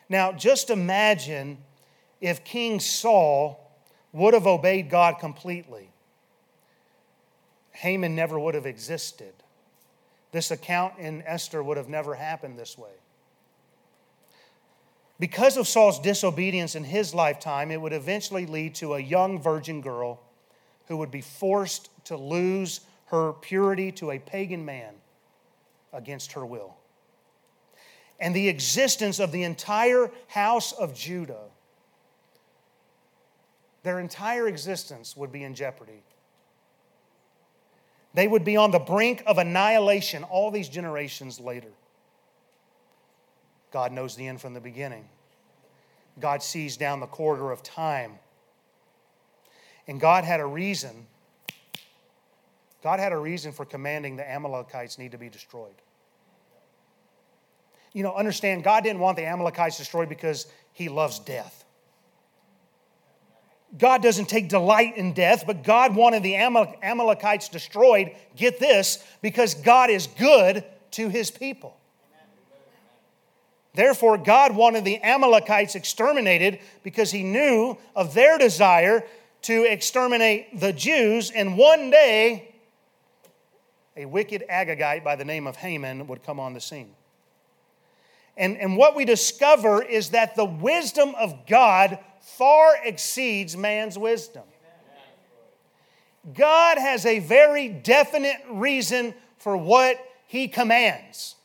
Now, 0.09 0.31
just 0.31 0.69
imagine 0.69 1.59
if 2.19 2.43
King 2.43 2.79
Saul 2.79 3.71
would 4.11 4.33
have 4.33 4.47
obeyed 4.47 4.89
God 4.89 5.19
completely. 5.19 5.89
Haman 7.71 8.15
never 8.15 8.39
would 8.39 8.55
have 8.55 8.65
existed. 8.65 9.33
This 10.31 10.51
account 10.51 10.99
in 10.99 11.23
Esther 11.23 11.63
would 11.63 11.77
have 11.77 11.89
never 11.89 12.15
happened 12.15 12.57
this 12.57 12.77
way. 12.77 12.91
Because 15.19 15.57
of 15.57 15.67
Saul's 15.67 15.99
disobedience 15.99 16.75
in 16.75 16.83
his 16.83 17.13
lifetime, 17.13 17.71
it 17.71 17.81
would 17.81 17.93
eventually 17.93 18.45
lead 18.45 18.75
to 18.75 18.93
a 18.93 18.99
young 18.99 19.41
virgin 19.41 19.81
girl 19.81 20.21
who 20.87 20.97
would 20.97 21.11
be 21.11 21.21
forced 21.21 21.89
to 22.05 22.15
lose 22.15 22.81
her 23.07 23.33
purity 23.33 23.91
to 23.93 24.11
a 24.11 24.19
pagan 24.19 24.63
man 24.63 24.93
against 25.91 26.33
her 26.33 26.45
will 26.45 26.79
and 28.19 28.35
the 28.35 28.49
existence 28.49 29.19
of 29.19 29.31
the 29.31 29.43
entire 29.43 30.11
house 30.27 30.71
of 30.73 30.93
Judah, 30.93 31.45
their 33.83 33.99
entire 33.99 34.47
existence 34.47 35.15
would 35.15 35.31
be 35.31 35.43
in 35.43 35.55
jeopardy. 35.55 36.03
They 38.13 38.27
would 38.27 38.43
be 38.43 38.57
on 38.57 38.71
the 38.71 38.79
brink 38.79 39.23
of 39.27 39.37
annihilation 39.37 40.23
all 40.23 40.51
these 40.51 40.69
generations 40.69 41.39
later. 41.39 41.71
God 43.71 43.91
knows 43.91 44.15
the 44.15 44.27
end 44.27 44.41
from 44.41 44.53
the 44.53 44.61
beginning. 44.61 45.07
God 46.19 46.41
sees 46.41 46.75
down 46.75 46.99
the 46.99 47.07
corridor 47.07 47.51
of 47.51 47.61
time. 47.61 48.13
And 49.87 49.99
God 49.99 50.23
had 50.23 50.39
a 50.39 50.45
reason. 50.45 51.07
God 52.83 52.99
had 52.99 53.11
a 53.11 53.17
reason 53.17 53.51
for 53.51 53.65
commanding 53.65 54.15
the 54.15 54.29
Amalekites 54.29 54.97
need 54.97 55.11
to 55.11 55.17
be 55.17 55.29
destroyed 55.29 55.75
you 57.93 58.03
know, 58.03 58.13
understand 58.15 58.63
God 58.63 58.83
didn't 58.83 58.99
want 58.99 59.17
the 59.17 59.25
Amalekites 59.25 59.77
destroyed 59.77 60.09
because 60.09 60.47
he 60.73 60.89
loves 60.89 61.19
death. 61.19 61.58
God 63.77 64.01
doesn't 64.01 64.27
take 64.27 64.49
delight 64.49 64.97
in 64.97 65.13
death, 65.13 65.43
but 65.45 65.63
God 65.63 65.95
wanted 65.95 66.23
the 66.23 66.35
Amalekites 66.35 67.49
destroyed, 67.49 68.11
get 68.35 68.59
this, 68.59 69.03
because 69.21 69.53
God 69.53 69.89
is 69.89 70.07
good 70.07 70.63
to 70.91 71.09
his 71.09 71.29
people. 71.29 71.77
Therefore, 73.75 74.17
God 74.17 74.55
wanted 74.55 74.83
the 74.83 75.01
Amalekites 75.03 75.75
exterminated 75.75 76.59
because 76.83 77.11
he 77.11 77.23
knew 77.23 77.77
of 77.95 78.13
their 78.15 78.37
desire 78.37 79.05
to 79.43 79.63
exterminate 79.63 80.59
the 80.59 80.73
Jews, 80.73 81.31
and 81.31 81.57
one 81.57 81.91
day 81.91 82.55
a 83.95 84.05
wicked 84.05 84.45
Agagite 84.49 85.03
by 85.03 85.15
the 85.15 85.25
name 85.25 85.45
of 85.45 85.57
Haman 85.57 86.07
would 86.07 86.23
come 86.23 86.39
on 86.39 86.53
the 86.53 86.61
scene. 86.61 86.91
And, 88.37 88.57
and 88.57 88.77
what 88.77 88.95
we 88.95 89.03
discover 89.03 89.83
is 89.83 90.11
that 90.11 90.35
the 90.35 90.45
wisdom 90.45 91.13
of 91.15 91.45
God 91.45 91.99
far 92.21 92.75
exceeds 92.83 93.55
man's 93.57 93.97
wisdom. 93.97 94.43
God 96.33 96.77
has 96.77 97.05
a 97.05 97.19
very 97.19 97.69
definite 97.69 98.37
reason 98.49 99.13
for 99.37 99.55
what 99.57 99.97
he 100.27 100.47
commands. 100.47 101.35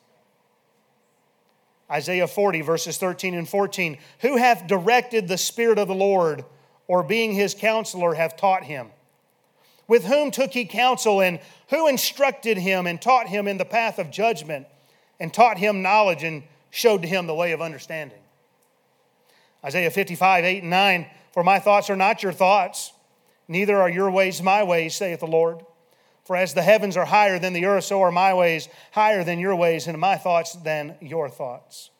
Isaiah 1.90 2.26
40, 2.26 2.62
verses 2.62 2.98
13 2.98 3.34
and 3.34 3.48
14. 3.48 3.98
Who 4.20 4.36
hath 4.36 4.66
directed 4.66 5.28
the 5.28 5.38
Spirit 5.38 5.78
of 5.78 5.88
the 5.88 5.94
Lord, 5.94 6.44
or 6.88 7.02
being 7.02 7.32
his 7.32 7.54
counselor, 7.54 8.14
hath 8.14 8.36
taught 8.36 8.64
him? 8.64 8.88
With 9.86 10.04
whom 10.04 10.30
took 10.30 10.52
he 10.52 10.64
counsel, 10.64 11.20
and 11.20 11.40
who 11.68 11.86
instructed 11.86 12.58
him, 12.58 12.86
and 12.86 13.00
taught 13.00 13.28
him 13.28 13.46
in 13.46 13.58
the 13.58 13.64
path 13.64 13.98
of 13.98 14.10
judgment, 14.10 14.66
and 15.20 15.32
taught 15.32 15.58
him 15.58 15.82
knowledge, 15.82 16.24
and 16.24 16.42
showed 16.70 17.02
to 17.02 17.08
him 17.08 17.26
the 17.26 17.34
way 17.34 17.52
of 17.52 17.62
understanding? 17.62 18.18
Isaiah 19.64 19.90
55, 19.90 20.44
8 20.44 20.62
and 20.62 20.70
9. 20.70 21.06
For 21.32 21.42
my 21.42 21.58
thoughts 21.58 21.90
are 21.90 21.96
not 21.96 22.22
your 22.22 22.32
thoughts, 22.32 22.92
neither 23.48 23.80
are 23.80 23.90
your 23.90 24.10
ways 24.10 24.42
my 24.42 24.62
ways, 24.62 24.94
saith 24.94 25.20
the 25.20 25.26
Lord. 25.26 25.64
For 26.24 26.36
as 26.36 26.54
the 26.54 26.62
heavens 26.62 26.96
are 26.96 27.04
higher 27.04 27.38
than 27.38 27.52
the 27.52 27.66
earth, 27.66 27.84
so 27.84 28.00
are 28.02 28.12
my 28.12 28.32
ways 28.32 28.68
higher 28.92 29.24
than 29.24 29.38
your 29.38 29.56
ways, 29.56 29.86
and 29.86 29.98
my 29.98 30.16
thoughts 30.16 30.54
than 30.54 30.96
your 31.00 31.28
thoughts. 31.28 31.90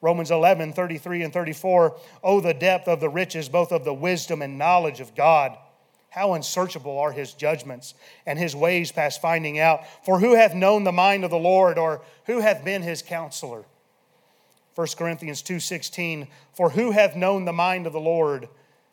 Romans 0.00 0.30
11, 0.30 0.72
33 0.72 1.22
and 1.22 1.32
34. 1.32 1.96
Oh, 2.24 2.40
the 2.40 2.54
depth 2.54 2.88
of 2.88 3.00
the 3.00 3.08
riches, 3.08 3.48
both 3.48 3.72
of 3.72 3.84
the 3.84 3.94
wisdom 3.94 4.42
and 4.42 4.58
knowledge 4.58 5.00
of 5.00 5.14
God. 5.14 5.56
How 6.10 6.34
unsearchable 6.34 6.98
are 6.98 7.12
his 7.12 7.34
judgments, 7.34 7.94
and 8.26 8.38
his 8.38 8.54
ways 8.54 8.92
past 8.92 9.20
finding 9.20 9.58
out. 9.58 9.86
For 10.04 10.18
who 10.18 10.34
hath 10.34 10.54
known 10.54 10.84
the 10.84 10.92
mind 10.92 11.24
of 11.24 11.30
the 11.30 11.38
Lord, 11.38 11.78
or 11.78 12.02
who 12.26 12.40
hath 12.40 12.64
been 12.64 12.82
his 12.82 13.02
counselor? 13.02 13.64
1 14.74 14.86
Corinthians 14.96 15.42
2:16 15.42 16.28
For 16.54 16.70
who 16.70 16.92
hath 16.92 17.14
known 17.14 17.44
the 17.44 17.52
mind 17.52 17.86
of 17.86 17.92
the 17.92 18.00
Lord 18.00 18.48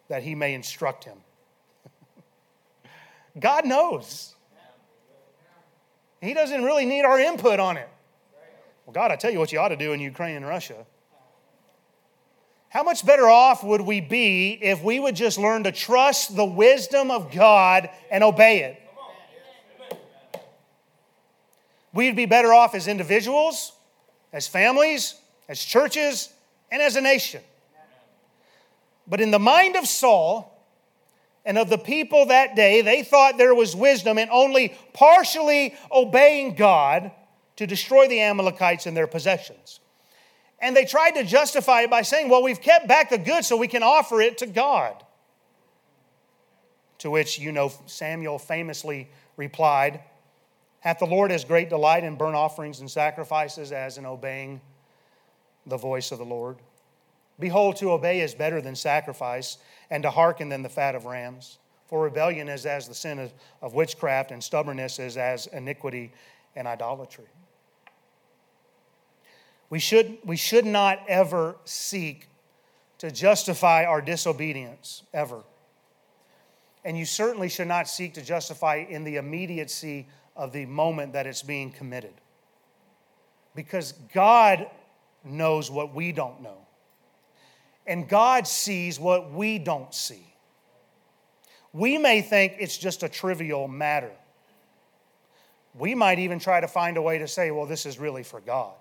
that 0.07 0.23
he 0.23 0.35
may 0.35 0.53
instruct 0.53 1.05
him? 1.05 1.17
God 3.39 3.65
knows. 3.65 4.35
He 6.21 6.33
doesn't 6.33 6.63
really 6.63 6.85
need 6.85 7.03
our 7.05 7.19
input 7.19 7.59
on 7.59 7.77
it. 7.77 7.87
Well, 8.85 8.93
God, 8.93 9.11
I 9.11 9.15
tell 9.15 9.31
you 9.31 9.39
what 9.39 9.51
you 9.51 9.59
ought 9.59 9.69
to 9.69 9.77
do 9.77 9.93
in 9.93 9.99
Ukraine 9.99 10.35
and 10.35 10.45
Russia. 10.45 10.85
How 12.69 12.83
much 12.83 13.05
better 13.05 13.27
off 13.27 13.63
would 13.63 13.81
we 13.81 13.99
be 14.01 14.51
if 14.61 14.83
we 14.83 14.99
would 14.99 15.15
just 15.15 15.39
learn 15.39 15.63
to 15.63 15.71
trust 15.71 16.35
the 16.35 16.45
wisdom 16.45 17.09
of 17.09 17.31
God 17.31 17.89
and 18.11 18.23
obey 18.23 18.63
it? 18.63 18.81
We'd 21.93 22.15
be 22.15 22.27
better 22.27 22.53
off 22.53 22.75
as 22.75 22.87
individuals, 22.87 23.71
as 24.31 24.47
families, 24.47 25.15
as 25.49 25.59
churches, 25.59 26.31
and 26.71 26.81
as 26.81 26.95
a 26.95 27.01
nation. 27.01 27.41
But 29.07 29.19
in 29.19 29.31
the 29.31 29.39
mind 29.39 29.75
of 29.75 29.88
Saul 29.88 30.55
and 31.43 31.57
of 31.57 31.69
the 31.69 31.79
people 31.79 32.27
that 32.27 32.55
day, 32.55 32.81
they 32.81 33.01
thought 33.01 33.39
there 33.39 33.55
was 33.55 33.75
wisdom 33.75 34.19
in 34.19 34.29
only 34.31 34.75
partially 34.93 35.75
obeying 35.91 36.53
God 36.53 37.12
to 37.55 37.65
destroy 37.65 38.07
the 38.07 38.21
Amalekites 38.21 38.85
and 38.85 38.95
their 38.95 39.07
possessions. 39.07 39.79
And 40.59 40.75
they 40.75 40.85
tried 40.85 41.12
to 41.12 41.23
justify 41.23 41.81
it 41.81 41.89
by 41.89 42.03
saying, 42.03 42.29
well, 42.29 42.43
we've 42.43 42.62
kept 42.62 42.88
back 42.88 43.09
the 43.09 43.17
good 43.17 43.43
so 43.43 43.57
we 43.57 43.67
can 43.67 43.81
offer 43.81 44.21
it 44.21 44.38
to 44.39 44.45
God. 44.45 45.03
To 46.99 47.09
which, 47.09 47.39
you 47.39 47.51
know, 47.51 47.71
Samuel 47.88 48.38
famously 48.38 49.09
replied, 49.38 50.01
Hath 50.81 50.99
the 50.99 51.05
Lord 51.05 51.31
as 51.31 51.45
great 51.45 51.69
delight 51.69 52.03
in 52.03 52.15
burnt 52.15 52.35
offerings 52.35 52.81
and 52.81 52.91
sacrifices 52.91 53.71
as 53.71 53.97
in 53.97 54.05
obeying 54.05 54.62
the 55.69 55.77
voice 55.77 56.12
of 56.12 56.17
the 56.17 56.25
Lord. 56.25 56.58
Behold, 57.39 57.77
to 57.77 57.91
obey 57.91 58.21
is 58.21 58.34
better 58.34 58.62
than 58.62 58.75
sacrifice, 58.75 59.58
and 59.89 60.03
to 60.03 60.12
hearken 60.12 60.49
than 60.49 60.62
the 60.62 60.69
fat 60.69 60.95
of 60.95 61.05
rams. 61.05 61.58
For 61.88 62.03
rebellion 62.03 62.49
is 62.49 62.65
as 62.65 62.88
the 62.88 62.93
sin 62.93 63.17
of, 63.17 63.34
of 63.62 63.73
witchcraft, 63.73 64.32
and 64.32 64.43
stubbornness 64.43 64.99
is 64.99 65.17
as 65.17 65.47
iniquity 65.47 66.12
and 66.55 66.67
idolatry. 66.67 67.25
We 69.69 69.79
should, 69.79 70.17
we 70.25 70.36
should 70.36 70.65
not 70.65 70.99
ever 71.08 71.55
seek 71.65 72.27
to 72.99 73.12
justify 73.12 73.86
our 73.86 74.01
disobedience, 74.01 75.03
ever. 75.13 75.43
And 76.84 76.97
you 76.97 77.05
certainly 77.05 77.49
should 77.49 77.67
not 77.67 77.88
seek 77.88 78.13
to 78.15 78.21
justify 78.21 78.86
in 78.88 79.03
the 79.03 79.15
immediacy 79.15 80.08
of 80.36 80.51
the 80.51 80.65
moment 80.65 81.13
that 81.13 81.27
it's 81.27 81.43
being 81.43 81.71
committed. 81.71 82.13
Because 83.55 83.93
God 84.13 84.67
knows 85.23 85.69
what 85.69 85.93
we 85.93 86.12
don't 86.12 86.41
know. 86.41 86.58
And 87.86 88.08
God 88.08 88.47
sees 88.47 88.99
what 88.99 89.32
we 89.32 89.58
don't 89.58 89.93
see. 89.93 90.25
We 91.73 91.97
may 91.97 92.21
think 92.21 92.55
it's 92.60 92.77
just 92.77 93.03
a 93.03 93.10
trivial 93.10 93.67
matter. 93.67 94.12
We 95.75 95.95
might 95.95 96.19
even 96.19 96.39
try 96.39 96.60
to 96.60 96.67
find 96.67 96.97
a 96.97 97.01
way 97.01 97.19
to 97.19 97.27
say, 97.27 97.51
well, 97.51 97.65
this 97.65 97.86
is 97.86 97.99
really 97.99 98.23
for 98.23 98.41
God. 98.41 98.73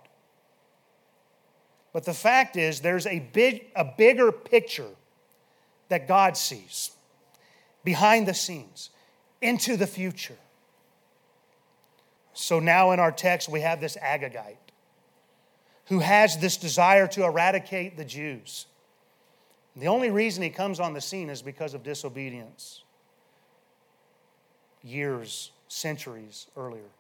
But 1.93 2.05
the 2.05 2.15
fact 2.15 2.57
is, 2.57 2.81
there's 2.81 3.07
a, 3.07 3.19
big, 3.19 3.67
a 3.75 3.85
bigger 3.85 4.31
picture 4.31 4.91
that 5.89 6.07
God 6.07 6.37
sees 6.37 6.91
behind 7.85 8.29
the 8.29 8.35
scenes, 8.35 8.91
into 9.41 9.77
the 9.77 9.87
future. 9.87 10.37
So 12.35 12.61
now 12.61 12.91
in 12.91 13.01
our 13.01 13.13
text, 13.13 13.49
we 13.49 13.63
have 13.63 13.81
this 13.81 13.97
Agagite 13.97 14.57
who 15.89 16.01
has 16.01 16.37
this 16.39 16.57
desire 16.57 17.07
to 17.09 17.25
eradicate 17.25 17.97
the 17.97 18.05
Jews. 18.05 18.67
The 19.75 19.89
only 19.89 20.11
reason 20.11 20.43
he 20.43 20.51
comes 20.51 20.81
on 20.81 20.93
the 20.93 21.01
scene 21.01 21.31
is 21.31 21.41
because 21.43 21.75
of 21.75 21.83
disobedience 21.83 22.83
years, 24.83 25.51
centuries 25.67 26.47
earlier. 26.57 26.91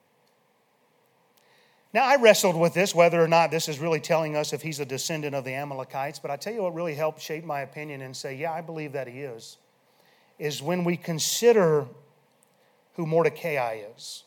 Now, 1.95 2.05
I 2.05 2.17
wrestled 2.17 2.57
with 2.57 2.75
this, 2.75 2.95
whether 2.95 3.23
or 3.23 3.29
not 3.29 3.51
this 3.51 3.69
is 3.69 3.79
really 3.79 4.01
telling 4.01 4.37
us 4.37 4.53
if 4.53 4.61
he's 4.61 4.79
a 4.79 4.85
descendant 4.85 5.35
of 5.35 5.45
the 5.45 5.55
Amalekites, 5.55 6.19
but 6.19 6.31
I 6.31 6.37
tell 6.37 6.53
you 6.53 6.63
what 6.63 6.75
really 6.75 6.95
helped 6.95 7.21
shape 7.21 7.45
my 7.45 7.61
opinion 7.61 8.03
and 8.03 8.15
say, 8.15 8.35
yeah, 8.37 8.53
I 8.53 8.61
believe 8.61 8.93
that 8.93 9.09
he 9.09 9.21
is, 9.21 9.57
is 10.39 10.63
when 10.63 10.85
we 10.85 10.97
consider 10.97 11.87
who 12.95 13.07
Mordecai 13.07 13.83
is. 13.97 14.25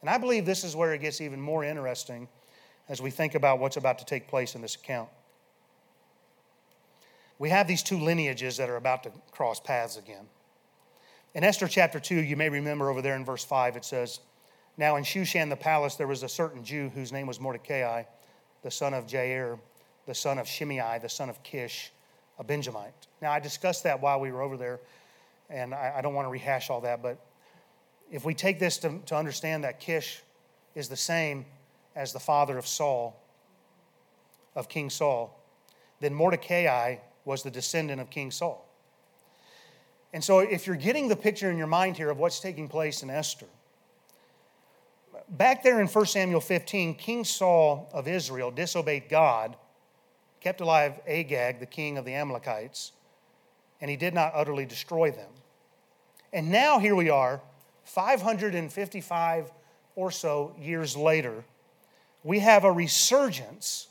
And 0.00 0.10
I 0.10 0.18
believe 0.18 0.44
this 0.44 0.64
is 0.64 0.74
where 0.74 0.92
it 0.92 1.00
gets 1.00 1.20
even 1.20 1.40
more 1.40 1.62
interesting 1.62 2.28
as 2.88 3.02
we 3.02 3.10
think 3.10 3.34
about 3.34 3.58
what's 3.58 3.76
about 3.76 3.98
to 3.98 4.04
take 4.04 4.28
place 4.28 4.54
in 4.54 4.62
this 4.62 4.74
account. 4.74 5.08
We 7.38 7.50
have 7.50 7.68
these 7.68 7.82
two 7.82 7.98
lineages 7.98 8.56
that 8.56 8.68
are 8.68 8.76
about 8.76 9.04
to 9.04 9.12
cross 9.30 9.60
paths 9.60 9.96
again. 9.96 10.26
In 11.34 11.44
Esther 11.44 11.68
chapter 11.68 12.00
2, 12.00 12.16
you 12.16 12.36
may 12.36 12.48
remember 12.48 12.90
over 12.90 13.02
there 13.02 13.14
in 13.14 13.24
verse 13.24 13.44
5, 13.44 13.76
it 13.76 13.84
says, 13.84 14.20
Now 14.76 14.96
in 14.96 15.04
Shushan 15.04 15.48
the 15.48 15.56
palace 15.56 15.94
there 15.94 16.06
was 16.06 16.22
a 16.22 16.28
certain 16.28 16.64
Jew 16.64 16.88
whose 16.88 17.12
name 17.12 17.26
was 17.26 17.38
Mordecai, 17.38 18.04
the 18.62 18.70
son 18.70 18.94
of 18.94 19.06
Jair, 19.06 19.58
the 20.06 20.14
son 20.14 20.38
of 20.38 20.48
Shimei, 20.48 20.98
the 21.00 21.08
son 21.08 21.28
of 21.28 21.42
Kish, 21.42 21.92
a 22.38 22.44
Benjamite. 22.44 23.06
Now 23.20 23.30
I 23.30 23.40
discussed 23.40 23.84
that 23.84 24.00
while 24.00 24.20
we 24.20 24.32
were 24.32 24.42
over 24.42 24.56
there, 24.56 24.80
and 25.50 25.74
I, 25.74 26.00
don't 26.02 26.14
want 26.14 26.26
to 26.26 26.30
rehash 26.30 26.70
all 26.70 26.80
that, 26.82 27.02
but 27.02 27.18
if 28.10 28.24
we 28.24 28.34
take 28.34 28.58
this 28.58 28.78
to, 28.78 28.98
to 29.06 29.16
understand 29.16 29.64
that 29.64 29.80
Kish 29.80 30.22
is 30.74 30.88
the 30.88 30.96
same 30.96 31.44
as 31.98 32.12
the 32.12 32.20
father 32.20 32.56
of 32.56 32.66
Saul, 32.66 33.20
of 34.54 34.68
King 34.68 34.88
Saul, 34.88 35.36
then 35.98 36.14
Mordecai 36.14 36.96
was 37.24 37.42
the 37.42 37.50
descendant 37.50 38.00
of 38.00 38.08
King 38.08 38.30
Saul. 38.30 38.64
And 40.12 40.22
so, 40.22 40.38
if 40.38 40.66
you're 40.66 40.76
getting 40.76 41.08
the 41.08 41.16
picture 41.16 41.50
in 41.50 41.58
your 41.58 41.66
mind 41.66 41.96
here 41.96 42.08
of 42.08 42.18
what's 42.18 42.38
taking 42.38 42.68
place 42.68 43.02
in 43.02 43.10
Esther, 43.10 43.46
back 45.28 45.64
there 45.64 45.80
in 45.80 45.88
1 45.88 46.06
Samuel 46.06 46.40
15, 46.40 46.94
King 46.94 47.24
Saul 47.24 47.90
of 47.92 48.06
Israel 48.06 48.52
disobeyed 48.52 49.08
God, 49.08 49.56
kept 50.40 50.60
alive 50.60 51.00
Agag, 51.06 51.58
the 51.58 51.66
king 51.66 51.98
of 51.98 52.04
the 52.04 52.14
Amalekites, 52.14 52.92
and 53.80 53.90
he 53.90 53.96
did 53.96 54.14
not 54.14 54.32
utterly 54.34 54.64
destroy 54.64 55.10
them. 55.10 55.30
And 56.32 56.50
now 56.50 56.78
here 56.78 56.94
we 56.94 57.10
are, 57.10 57.40
555 57.82 59.52
or 59.96 60.10
so 60.12 60.54
years 60.58 60.96
later, 60.96 61.44
we 62.22 62.40
have 62.40 62.64
a 62.64 62.72
resurgence 62.72 63.88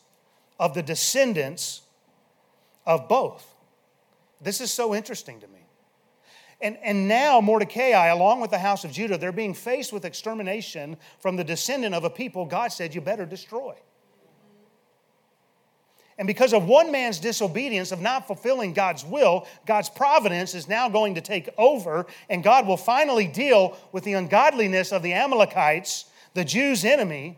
of 0.60 0.74
the 0.74 0.84
descendants 0.84 1.82
of 2.86 3.08
both. 3.08 3.56
This 4.42 4.62
is 4.62 4.72
so 4.72 4.94
interesting 4.94 5.40
to 5.40 5.48
me. 5.48 5.54
And, 6.60 6.78
and 6.84 7.08
now 7.08 7.40
Mordecai, 7.40 8.08
along 8.08 8.42
with 8.42 8.50
the 8.50 8.58
house 8.58 8.84
of 8.84 8.92
Judah, 8.92 9.18
they're 9.18 9.32
being 9.32 9.54
faced 9.54 9.94
with 9.94 10.06
extermination 10.06 10.98
from 11.20 11.36
the 11.36 11.44
descendant 11.44 11.94
of 11.94 12.04
a 12.04 12.10
people 12.10 12.46
God 12.46 12.72
said 12.72 12.96
you 12.96 13.02
better 13.02 13.26
destroy. 13.26 13.76
And 16.18 16.26
because 16.26 16.52
of 16.52 16.66
one 16.66 16.92
man's 16.92 17.20
disobedience 17.20 17.92
of 17.92 18.02
not 18.02 18.26
fulfilling 18.26 18.74
God's 18.74 19.06
will, 19.06 19.46
God's 19.68 19.90
providence 19.90 20.56
is 20.56 20.68
now 20.68 20.90
going 20.90 21.13
to 21.13 21.22
take 21.22 21.48
over, 21.60 22.08
and 22.28 22.44
God 22.44 22.66
will 22.66 22.78
finally 22.78 23.28
deal 23.28 23.78
with 23.92 24.04
the 24.04 24.13
ungodliness 24.13 24.92
of 24.92 25.04
the 25.04 25.13
Amalekites, 25.13 26.06
the 26.34 26.44
Jews' 26.44 26.84
enemy, 26.84 27.38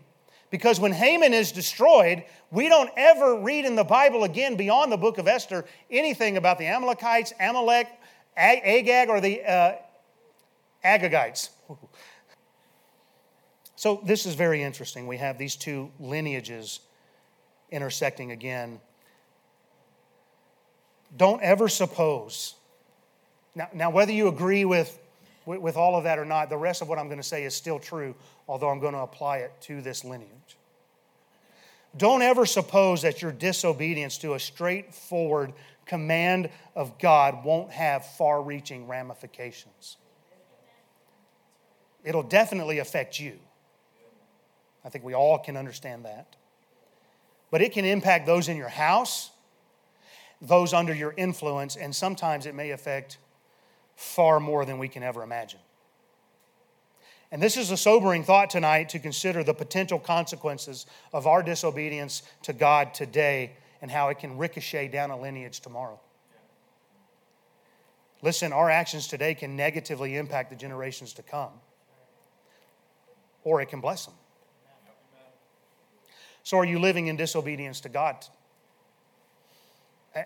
because 0.49 0.79
when 0.79 0.91
Haman 0.91 1.33
is 1.33 1.51
destroyed, 1.51 2.23
we 2.51 2.69
don't 2.69 2.89
ever 2.97 3.39
read 3.39 3.65
in 3.65 3.75
the 3.75 3.83
Bible 3.83 4.23
again 4.23 4.55
beyond 4.55 4.91
the 4.91 4.97
book 4.97 5.17
of 5.17 5.27
Esther 5.27 5.65
anything 5.91 6.37
about 6.37 6.57
the 6.57 6.65
Amalekites, 6.65 7.33
Amalek, 7.39 7.87
Agag, 8.35 9.09
or 9.09 9.21
the 9.21 9.43
uh, 9.43 9.75
Agagites. 10.83 11.49
So 13.79 14.01
this 14.03 14.25
is 14.25 14.35
very 14.35 14.61
interesting. 14.61 15.07
We 15.07 15.15
have 15.19 15.37
these 15.37 15.55
two 15.55 15.89
lineages 16.01 16.81
intersecting 17.71 18.31
again. 18.33 18.81
Don't 21.15 21.41
ever 21.41 21.69
suppose. 21.69 22.55
Now, 23.55 23.69
now 23.73 23.89
whether 23.89 24.11
you 24.11 24.27
agree 24.27 24.65
with, 24.65 24.99
with, 25.45 25.77
all 25.77 25.95
of 25.95 26.03
that 26.03 26.19
or 26.19 26.25
not, 26.25 26.49
the 26.49 26.57
rest 26.57 26.81
of 26.81 26.89
what 26.89 26.99
I'm 26.99 27.07
going 27.07 27.21
to 27.21 27.23
say 27.23 27.45
is 27.45 27.55
still 27.55 27.79
true, 27.79 28.15
although 28.49 28.69
I'm 28.69 28.79
going 28.79 28.95
to 28.95 29.01
apply 29.01 29.37
it 29.37 29.53
to 29.61 29.79
this 29.79 30.03
lineage. 30.03 30.57
Don't 31.95 32.23
ever 32.23 32.47
suppose 32.47 33.03
that 33.03 33.21
your 33.21 33.31
disobedience 33.31 34.17
to 34.17 34.33
a 34.33 34.39
straightforward 34.39 35.53
command 35.85 36.49
of 36.75 36.97
God 36.97 37.45
won't 37.45 37.71
have 37.71 38.05
far 38.05 38.41
reaching 38.41 38.87
ramifications. 38.87 39.97
It'll 42.03 42.23
definitely 42.23 42.79
affect 42.79 43.19
you. 43.19 43.37
I 44.83 44.89
think 44.89 45.03
we 45.03 45.13
all 45.13 45.37
can 45.37 45.55
understand 45.55 46.05
that. 46.05 46.35
But 47.51 47.61
it 47.61 47.71
can 47.71 47.85
impact 47.85 48.25
those 48.25 48.47
in 48.47 48.57
your 48.57 48.69
house, 48.69 49.29
those 50.41 50.73
under 50.73 50.93
your 50.93 51.13
influence, 51.17 51.75
and 51.75 51.95
sometimes 51.95 52.47
it 52.47 52.55
may 52.55 52.71
affect 52.71 53.19
far 53.95 54.39
more 54.39 54.65
than 54.65 54.79
we 54.79 54.87
can 54.87 55.03
ever 55.03 55.21
imagine. 55.21 55.59
And 57.31 57.41
this 57.41 57.57
is 57.57 57.69
a 57.69 57.77
sobering 57.77 58.23
thought 58.23 58.49
tonight 58.49 58.89
to 58.89 58.99
consider 58.99 59.43
the 59.43 59.53
potential 59.53 59.99
consequences 59.99 60.85
of 61.13 61.27
our 61.27 61.43
disobedience 61.43 62.23
to 62.43 62.53
God 62.53 62.93
today 62.93 63.51
and 63.81 63.91
how 63.91 64.09
it 64.09 64.19
can 64.19 64.37
ricochet 64.37 64.87
down 64.87 65.11
a 65.11 65.19
lineage 65.19 65.59
tomorrow. 65.59 65.99
Listen, 68.21 68.51
our 68.51 68.69
actions 68.69 69.07
today 69.07 69.33
can 69.33 69.55
negatively 69.55 70.17
impact 70.17 70.49
the 70.49 70.55
generations 70.55 71.13
to 71.13 71.23
come, 71.23 71.51
or 73.43 73.61
it 73.61 73.67
can 73.67 73.79
bless 73.79 74.05
them. 74.05 74.15
So, 76.43 76.57
are 76.57 76.65
you 76.65 76.79
living 76.79 77.07
in 77.07 77.15
disobedience 77.15 77.79
to 77.81 77.89
God? 77.89 78.25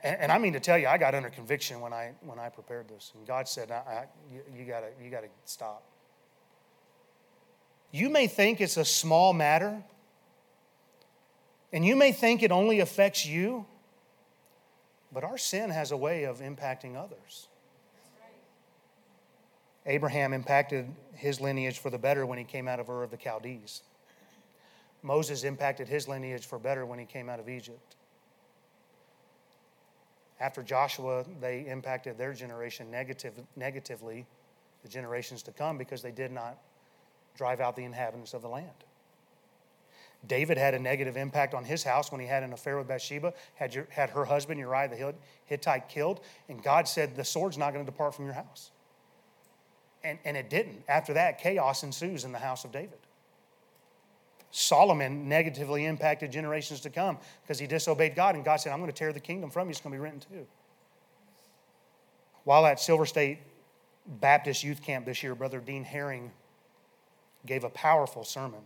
And, 0.04 0.32
I 0.32 0.38
mean 0.38 0.54
to 0.54 0.60
tell 0.62 0.78
you, 0.78 0.88
I 0.88 0.98
got 0.98 1.14
under 1.14 1.30
conviction 1.30 1.82
when 1.82 1.92
I 1.92 2.14
when 2.22 2.40
I 2.40 2.50
prepared 2.50 2.88
this, 2.88 3.12
and 3.14 3.28
God 3.28 3.48
said, 3.48 3.70
I, 3.70 3.76
I, 3.76 4.06
"You, 4.32 4.42
you 4.58 4.66
gotta 4.66 4.88
you 5.04 5.12
gotta 5.12 5.28
stop." 5.46 5.84
You 7.94 8.10
may 8.10 8.26
think 8.26 8.60
it's 8.60 8.78
a 8.78 8.84
small 8.84 9.34
matter, 9.34 9.84
and 11.72 11.86
you 11.86 11.96
may 11.96 12.12
think 12.12 12.42
it 12.42 12.52
only 12.52 12.80
affects 12.80 13.24
you, 13.24 13.68
but 15.12 15.24
our 15.24 15.38
sin 15.38 15.70
has 15.70 15.92
a 15.92 15.98
way 15.98 16.24
of 16.24 16.40
impacting 16.40 16.96
others. 16.96 17.48
Abraham 19.86 20.34
impacted 20.34 20.88
his 21.14 21.40
lineage 21.40 21.78
for 21.78 21.92
the 21.92 22.00
better 22.00 22.26
when 22.26 22.40
he 22.40 22.44
came 22.44 22.68
out 22.68 22.80
of 22.80 22.90
Ur 22.90 23.04
of 23.04 23.12
the 23.12 23.18
Chaldees. 23.18 23.84
Moses 25.04 25.44
impacted 25.44 25.88
his 25.88 26.08
lineage 26.08 26.48
for 26.48 26.58
better 26.58 26.88
when 26.88 26.98
he 26.98 27.06
came 27.06 27.30
out 27.30 27.40
of 27.40 27.48
Egypt. 27.48 27.96
After 30.40 30.64
Joshua, 30.64 31.26
they 31.40 31.68
impacted 31.68 32.18
their 32.18 32.34
generation 32.34 32.90
negative, 32.90 33.34
negatively, 33.56 34.26
the 34.82 34.90
generations 34.90 35.44
to 35.44 35.52
come, 35.52 35.78
because 35.78 36.02
they 36.02 36.12
did 36.12 36.32
not 36.32 36.58
drive 37.36 37.60
out 37.60 37.76
the 37.76 37.84
inhabitants 37.84 38.34
of 38.34 38.42
the 38.42 38.50
land. 38.50 38.70
David 40.26 40.58
had 40.58 40.74
a 40.74 40.80
negative 40.80 41.18
impact 41.18 41.54
on 41.54 41.66
his 41.66 41.84
house 41.84 42.12
when 42.12 42.22
he 42.22 42.28
had 42.28 42.44
an 42.44 42.54
affair 42.54 42.78
with 42.78 42.88
Bathsheba, 42.88 43.34
had, 43.56 43.76
your, 43.76 43.88
had 43.90 44.10
her 44.12 44.24
husband 44.24 44.60
Uriah 44.60 44.88
the 44.88 45.14
Hittite 45.46 45.90
killed, 45.90 46.22
and 46.48 46.64
God 46.64 46.88
said, 46.88 47.16
The 47.16 47.26
sword's 47.26 47.58
not 47.58 47.74
going 47.74 47.86
to 47.86 47.92
depart 47.92 48.16
from 48.16 48.26
your 48.26 48.34
house. 48.34 48.72
And, 50.04 50.18
and 50.24 50.38
it 50.38 50.50
didn't. 50.50 50.84
After 50.88 51.14
that, 51.14 51.40
chaos 51.40 51.84
ensues 51.84 52.24
in 52.24 52.32
the 52.32 52.40
house 52.40 52.64
of 52.64 52.72
David. 52.72 53.00
Solomon 54.52 55.28
negatively 55.28 55.86
impacted 55.86 56.32
generations 56.32 56.80
to 56.82 56.90
come 56.90 57.18
because 57.42 57.60
he 57.60 57.68
disobeyed 57.68 58.16
God, 58.16 58.36
and 58.36 58.46
God 58.46 58.58
said, 58.58 58.72
I'm 58.72 58.80
going 58.80 58.92
to 58.92 58.98
tear 58.98 59.12
the 59.12 59.20
kingdom 59.20 59.50
from 59.50 59.68
you, 59.68 59.72
it's 59.72 59.82
going 59.82 59.92
to 59.92 59.98
be 59.98 60.02
written 60.02 60.20
too. 60.20 60.46
While 62.44 62.66
at 62.66 62.80
Silver 62.80 63.06
State 63.06 63.40
Baptist 64.06 64.64
Youth 64.64 64.82
Camp 64.82 65.06
this 65.06 65.24
year, 65.24 65.34
Brother 65.34 65.60
Dean 65.60 65.84
Herring 65.84 66.32
gave 67.46 67.64
a 67.64 67.70
powerful 67.70 68.24
sermon 68.24 68.62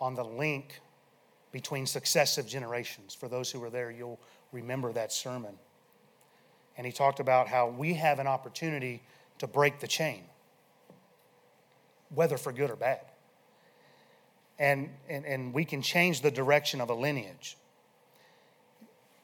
on 0.00 0.14
the 0.14 0.24
link 0.24 0.80
between 1.52 1.86
successive 1.86 2.46
generations. 2.46 3.14
For 3.14 3.28
those 3.28 3.50
who 3.50 3.60
were 3.60 3.70
there, 3.70 3.90
you'll 3.90 4.20
remember 4.52 4.92
that 4.92 5.12
sermon. 5.12 5.54
And 6.76 6.86
he 6.86 6.92
talked 6.92 7.20
about 7.20 7.48
how 7.48 7.68
we 7.68 7.94
have 7.94 8.18
an 8.18 8.26
opportunity 8.26 9.02
to 9.38 9.46
break 9.46 9.80
the 9.80 9.86
chain, 9.86 10.24
whether 12.14 12.38
for 12.38 12.52
good 12.52 12.70
or 12.70 12.76
bad. 12.76 13.00
And, 14.58 14.90
and, 15.08 15.26
and 15.26 15.52
we 15.52 15.64
can 15.64 15.82
change 15.82 16.22
the 16.22 16.30
direction 16.30 16.80
of 16.80 16.88
a 16.88 16.94
lineage. 16.94 17.56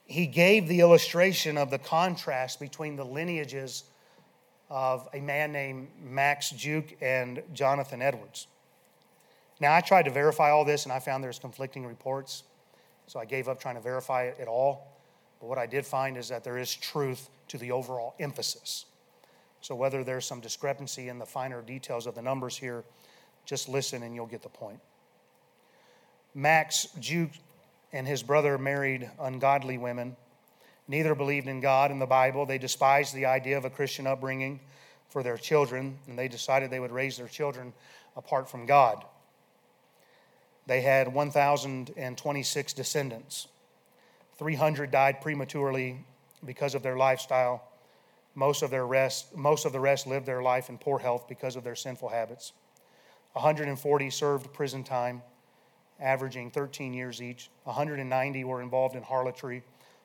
He 0.05 0.27
gave 0.27 0.69
the 0.69 0.81
illustration 0.81 1.57
of 1.57 1.71
the 1.71 1.79
contrast 1.79 2.61
between 2.61 2.97
the 2.97 3.05
lineages 3.05 3.85
of 4.71 5.09
a 5.15 5.21
man 5.21 5.53
named 5.53 5.89
Max 6.03 6.51
Juke 6.51 6.97
and 7.01 7.43
Jonathan 7.53 8.03
Edwards. 8.03 8.47
Now, 9.61 9.75
I 9.75 9.81
tried 9.81 10.05
to 10.05 10.11
verify 10.11 10.51
all 10.51 10.65
this 10.65 10.85
and 10.85 10.93
I 10.93 11.01
found 11.01 11.25
there's 11.25 11.39
conflicting 11.39 11.87
reports, 11.87 12.45
so 13.07 13.19
I 13.19 13.25
gave 13.25 13.49
up 13.49 13.61
trying 13.61 13.75
to 13.75 13.81
verify 13.81 14.25
it 14.25 14.39
at 14.41 14.49
all. 14.49 14.87
But 15.41 15.49
what 15.49 15.59
I 15.59 15.67
did 15.67 15.87
find 15.87 16.17
is 16.17 16.29
that 16.29 16.45
there 16.45 16.59
is 16.59 16.75
truth 16.75 17.29
to 17.49 17.59
the 17.59 17.73
overall 17.73 18.15
emphasis. 18.21 18.87
So, 19.61 19.75
whether 19.75 20.05
there's 20.05 20.25
some 20.25 20.41
discrepancy 20.41 21.09
in 21.09 21.19
the 21.19 21.27
finer 21.27 21.63
details 21.63 22.07
of 22.07 22.15
the 22.15 22.23
numbers 22.23 22.57
here, 22.57 22.85
just 23.45 23.69
listen 23.69 24.03
and 24.03 24.15
you'll 24.15 24.27
get 24.27 24.43
the 24.43 24.49
point. 24.49 24.79
Max 26.35 26.89
Juke 27.01 27.33
and 27.93 28.07
his 28.07 28.23
brother 28.23 28.59
married 28.59 29.11
ungodly 29.19 29.79
women. 29.79 30.17
Neither 30.89 31.15
believed 31.15 31.47
in 31.47 31.61
God 31.61 31.91
and 31.91 32.01
the 32.01 32.07
Bible. 32.07 32.47
They 32.47 32.59
despised 32.59 33.15
the 33.15 33.27
idea 33.27 33.59
of 33.59 33.65
a 33.65 33.71
Christian 33.71 34.07
upbringing 34.07 34.61
for 35.11 35.23
their 35.23 35.37
children, 35.37 35.99
and 36.07 36.19
they 36.19 36.29
decided 36.29 36.71
they 36.71 36.81
would 36.81 36.93
raise 36.93 37.17
their 37.19 37.29
children 37.29 37.73
apart 38.17 38.49
from 38.51 38.67
God. 38.67 39.05
They 40.67 40.81
had 40.81 41.13
1,026 41.13 42.73
descendants. 42.73 43.49
300 44.39 44.91
died 44.91 45.21
prematurely 45.21 46.05
because 46.45 46.75
of 46.75 46.83
their 46.83 46.97
lifestyle. 46.97 47.63
Most 48.35 48.63
of, 48.63 48.71
their 48.71 48.87
rest, 48.87 49.37
most 49.37 49.65
of 49.65 49.73
the 49.73 49.81
rest 49.81 50.07
lived 50.07 50.27
their 50.27 50.43
life 50.43 50.69
in 50.69 50.79
poor 50.79 50.99
health 50.99 51.27
because 51.29 51.57
of 51.57 51.65
their 51.65 51.75
sinful 51.75 52.11
habits. 52.11 52.53
140 53.33 54.11
served 54.11 54.53
prison 54.53 54.85
time, 54.85 55.23
averaging 56.01 56.51
13 56.51 56.95
years 56.95 57.21
each. 57.21 57.51
190 57.65 58.45
were 58.45 58.63
involved 58.63 58.95
in 58.95 59.03
harlotry. 59.03 59.63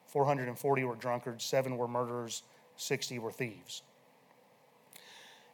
440 0.08 0.84
were 0.84 0.96
drunkards, 0.96 1.44
seven 1.44 1.78
were 1.78 1.88
murderers, 1.88 2.44
60 2.78 3.20
were 3.20 3.32
thieves. 3.32 3.82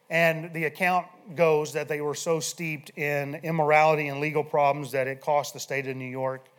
And 0.09 0.51
the 0.53 0.65
account 0.65 1.05
goes 1.35 1.73
that 1.73 1.87
they 1.87 2.01
were 2.01 2.15
so 2.15 2.39
steeped 2.39 2.89
in 2.97 3.35
immorality 3.35 4.07
and 4.07 4.19
legal 4.19 4.43
problems 4.43 4.91
that 4.93 5.07
it 5.07 5.21
cost 5.21 5.53
the 5.53 5.59
state 5.59 5.87
of 5.87 5.95
New 5.95 6.09
York 6.09 6.49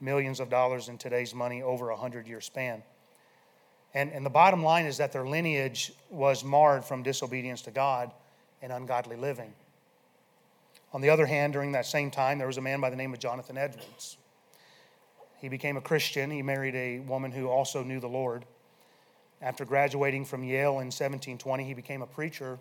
millions 0.00 0.40
of 0.40 0.48
dollars 0.48 0.88
in 0.88 0.96
today's 0.96 1.34
money 1.34 1.62
over 1.62 1.90
a 1.90 1.94
100 1.94 2.26
year 2.26 2.40
span. 2.40 2.82
And, 3.92 4.12
and 4.12 4.24
the 4.24 4.30
bottom 4.30 4.62
line 4.62 4.86
is 4.86 4.98
that 4.98 5.12
their 5.12 5.26
lineage 5.26 5.92
was 6.10 6.44
marred 6.44 6.84
from 6.84 7.02
disobedience 7.02 7.62
to 7.62 7.70
God 7.70 8.12
and 8.62 8.72
ungodly 8.72 9.16
living. 9.16 9.52
On 10.92 11.00
the 11.00 11.10
other 11.10 11.26
hand, 11.26 11.52
during 11.52 11.72
that 11.72 11.86
same 11.86 12.10
time, 12.10 12.38
there 12.38 12.46
was 12.46 12.56
a 12.56 12.60
man 12.62 12.80
by 12.80 12.90
the 12.90 12.96
name 12.96 13.12
of 13.12 13.18
Jonathan 13.18 13.58
Edwards. 13.58 14.16
He 15.40 15.48
became 15.48 15.76
a 15.76 15.80
Christian. 15.80 16.30
He 16.30 16.42
married 16.42 16.74
a 16.74 17.00
woman 17.00 17.32
who 17.32 17.48
also 17.48 17.82
knew 17.82 18.00
the 18.00 18.08
Lord. 18.08 18.44
After 19.42 19.64
graduating 19.64 20.26
from 20.26 20.44
Yale 20.44 20.72
in 20.72 20.88
1720, 20.88 21.64
he 21.64 21.74
became 21.74 22.02
a 22.02 22.06
preacher, 22.06 22.58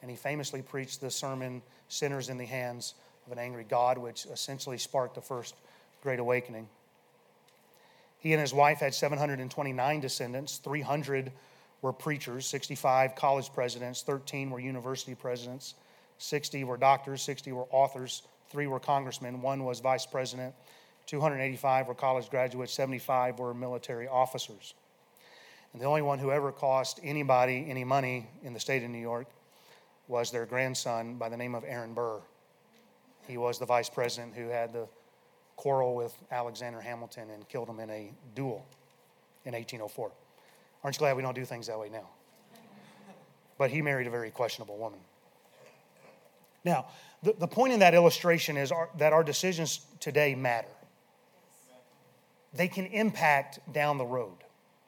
and 0.00 0.10
he 0.10 0.16
famously 0.16 0.62
preached 0.62 1.00
the 1.00 1.10
sermon, 1.10 1.62
Sinners 1.88 2.28
in 2.28 2.38
the 2.38 2.46
Hands 2.46 2.94
of 3.26 3.32
an 3.32 3.38
Angry 3.38 3.64
God, 3.68 3.98
which 3.98 4.26
essentially 4.26 4.78
sparked 4.78 5.16
the 5.16 5.20
first 5.20 5.56
Great 6.02 6.20
Awakening. 6.20 6.68
He 8.18 8.32
and 8.32 8.40
his 8.40 8.54
wife 8.54 8.78
had 8.78 8.94
729 8.94 10.00
descendants, 10.00 10.58
300 10.58 11.32
were 11.82 11.92
preachers, 11.92 12.46
65 12.46 13.16
college 13.16 13.52
presidents, 13.52 14.02
13 14.02 14.50
were 14.50 14.60
university 14.60 15.16
presidents, 15.16 15.74
60 16.18 16.62
were 16.62 16.76
doctors, 16.76 17.20
60 17.22 17.50
were 17.50 17.66
authors, 17.72 18.22
three 18.48 18.68
were 18.68 18.78
congressmen, 18.78 19.42
one 19.42 19.64
was 19.64 19.80
vice 19.80 20.06
president, 20.06 20.54
285 21.12 21.88
were 21.88 21.94
college 21.94 22.30
graduates, 22.30 22.72
75 22.72 23.38
were 23.38 23.52
military 23.52 24.08
officers. 24.08 24.72
And 25.74 25.82
the 25.82 25.84
only 25.84 26.00
one 26.00 26.18
who 26.18 26.30
ever 26.30 26.50
cost 26.50 27.00
anybody 27.02 27.66
any 27.68 27.84
money 27.84 28.26
in 28.42 28.54
the 28.54 28.60
state 28.60 28.82
of 28.82 28.88
New 28.88 28.96
York 28.96 29.26
was 30.08 30.30
their 30.30 30.46
grandson 30.46 31.16
by 31.16 31.28
the 31.28 31.36
name 31.36 31.54
of 31.54 31.64
Aaron 31.66 31.92
Burr. 31.92 32.18
He 33.28 33.36
was 33.36 33.58
the 33.58 33.66
vice 33.66 33.90
president 33.90 34.32
who 34.34 34.48
had 34.48 34.72
the 34.72 34.86
quarrel 35.56 35.94
with 35.94 36.16
Alexander 36.30 36.80
Hamilton 36.80 37.28
and 37.28 37.46
killed 37.46 37.68
him 37.68 37.78
in 37.78 37.90
a 37.90 38.10
duel 38.34 38.64
in 39.44 39.52
1804. 39.52 40.10
Aren't 40.82 40.96
you 40.96 40.98
glad 40.98 41.14
we 41.14 41.22
don't 41.22 41.34
do 41.34 41.44
things 41.44 41.66
that 41.66 41.78
way 41.78 41.90
now? 41.90 42.08
But 43.58 43.70
he 43.70 43.82
married 43.82 44.06
a 44.06 44.10
very 44.10 44.30
questionable 44.30 44.78
woman. 44.78 45.00
Now, 46.64 46.86
the, 47.22 47.34
the 47.38 47.48
point 47.48 47.74
in 47.74 47.80
that 47.80 47.92
illustration 47.92 48.56
is 48.56 48.72
our, 48.72 48.88
that 48.96 49.12
our 49.12 49.22
decisions 49.22 49.84
today 50.00 50.34
matter. 50.34 50.68
They 52.54 52.68
can 52.68 52.86
impact 52.86 53.60
down 53.72 53.98
the 53.98 54.04
road, 54.04 54.36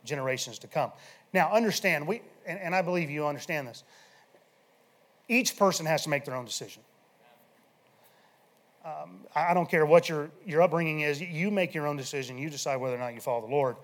generations 0.04 0.58
to 0.60 0.66
come. 0.66 0.92
Now, 1.32 1.52
understand, 1.52 2.06
we, 2.06 2.22
and, 2.46 2.58
and 2.58 2.74
I 2.74 2.82
believe 2.82 3.10
you 3.10 3.26
understand 3.26 3.68
this, 3.68 3.84
each 5.28 5.56
person 5.56 5.86
has 5.86 6.02
to 6.04 6.10
make 6.10 6.24
their 6.24 6.34
own 6.34 6.44
decision. 6.44 6.82
Um, 8.84 9.20
I 9.34 9.54
don't 9.54 9.68
care 9.68 9.86
what 9.86 10.10
your, 10.10 10.30
your 10.44 10.60
upbringing 10.60 11.00
is, 11.00 11.18
you 11.18 11.50
make 11.50 11.72
your 11.74 11.86
own 11.86 11.96
decision. 11.96 12.36
You 12.36 12.50
decide 12.50 12.76
whether 12.76 12.94
or 12.94 12.98
not 12.98 13.14
you 13.14 13.20
follow 13.20 13.40
the 13.40 13.52
Lord. 13.52 13.76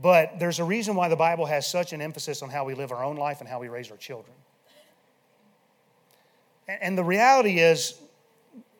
But 0.00 0.38
there's 0.38 0.60
a 0.60 0.64
reason 0.64 0.94
why 0.94 1.08
the 1.08 1.16
Bible 1.16 1.44
has 1.46 1.66
such 1.66 1.92
an 1.92 2.00
emphasis 2.00 2.40
on 2.42 2.50
how 2.50 2.64
we 2.64 2.74
live 2.74 2.92
our 2.92 3.02
own 3.02 3.16
life 3.16 3.40
and 3.40 3.48
how 3.48 3.58
we 3.58 3.68
raise 3.68 3.90
our 3.90 3.96
children. 3.96 4.36
And 6.68 6.96
the 6.96 7.02
reality 7.02 7.58
is, 7.58 7.94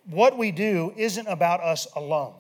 what 0.09 0.39
we 0.39 0.53
do 0.53 0.93
isn't 0.97 1.27
about 1.27 1.61
us 1.61 1.89
alone, 1.97 2.35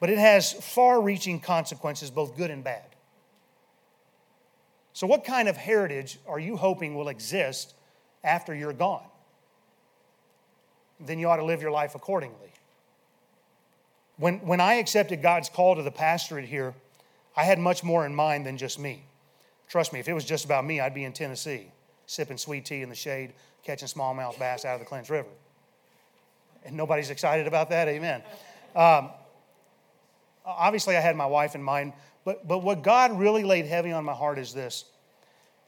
but 0.00 0.10
it 0.10 0.18
has 0.18 0.52
far 0.52 1.00
reaching 1.00 1.40
consequences, 1.40 2.10
both 2.10 2.36
good 2.36 2.50
and 2.50 2.62
bad. 2.62 2.84
So, 4.92 5.06
what 5.06 5.24
kind 5.24 5.48
of 5.48 5.56
heritage 5.56 6.18
are 6.26 6.38
you 6.38 6.56
hoping 6.56 6.94
will 6.94 7.08
exist 7.08 7.74
after 8.24 8.54
you're 8.54 8.72
gone? 8.72 9.04
Then 10.98 11.18
you 11.18 11.28
ought 11.28 11.36
to 11.36 11.44
live 11.44 11.60
your 11.60 11.70
life 11.70 11.94
accordingly. 11.94 12.52
When, 14.16 14.38
when 14.38 14.60
I 14.60 14.74
accepted 14.74 15.20
God's 15.20 15.50
call 15.50 15.76
to 15.76 15.82
the 15.82 15.90
pastorate 15.90 16.46
here, 16.46 16.74
I 17.36 17.44
had 17.44 17.58
much 17.58 17.84
more 17.84 18.06
in 18.06 18.14
mind 18.14 18.46
than 18.46 18.56
just 18.56 18.78
me. 18.78 19.02
Trust 19.68 19.92
me, 19.92 20.00
if 20.00 20.08
it 20.08 20.14
was 20.14 20.24
just 20.24 20.44
about 20.44 20.64
me, 20.64 20.80
I'd 20.80 20.94
be 20.94 21.04
in 21.04 21.12
Tennessee, 21.12 21.66
sipping 22.06 22.38
sweet 22.38 22.64
tea 22.64 22.80
in 22.80 22.88
the 22.88 22.94
shade, 22.94 23.32
catching 23.64 23.88
smallmouth 23.88 24.38
bass 24.38 24.64
out 24.64 24.74
of 24.74 24.80
the 24.80 24.86
Clinch 24.86 25.10
River. 25.10 25.28
And 26.64 26.76
nobody's 26.76 27.10
excited 27.10 27.46
about 27.46 27.68
that, 27.70 27.88
amen. 27.88 28.22
Um, 28.74 29.10
obviously, 30.46 30.96
I 30.96 31.00
had 31.00 31.16
my 31.16 31.26
wife 31.26 31.54
in 31.54 31.62
mind, 31.62 31.92
but, 32.24 32.46
but 32.46 32.58
what 32.62 32.82
God 32.82 33.18
really 33.18 33.44
laid 33.44 33.66
heavy 33.66 33.92
on 33.92 34.04
my 34.04 34.14
heart 34.14 34.38
is 34.38 34.54
this. 34.54 34.84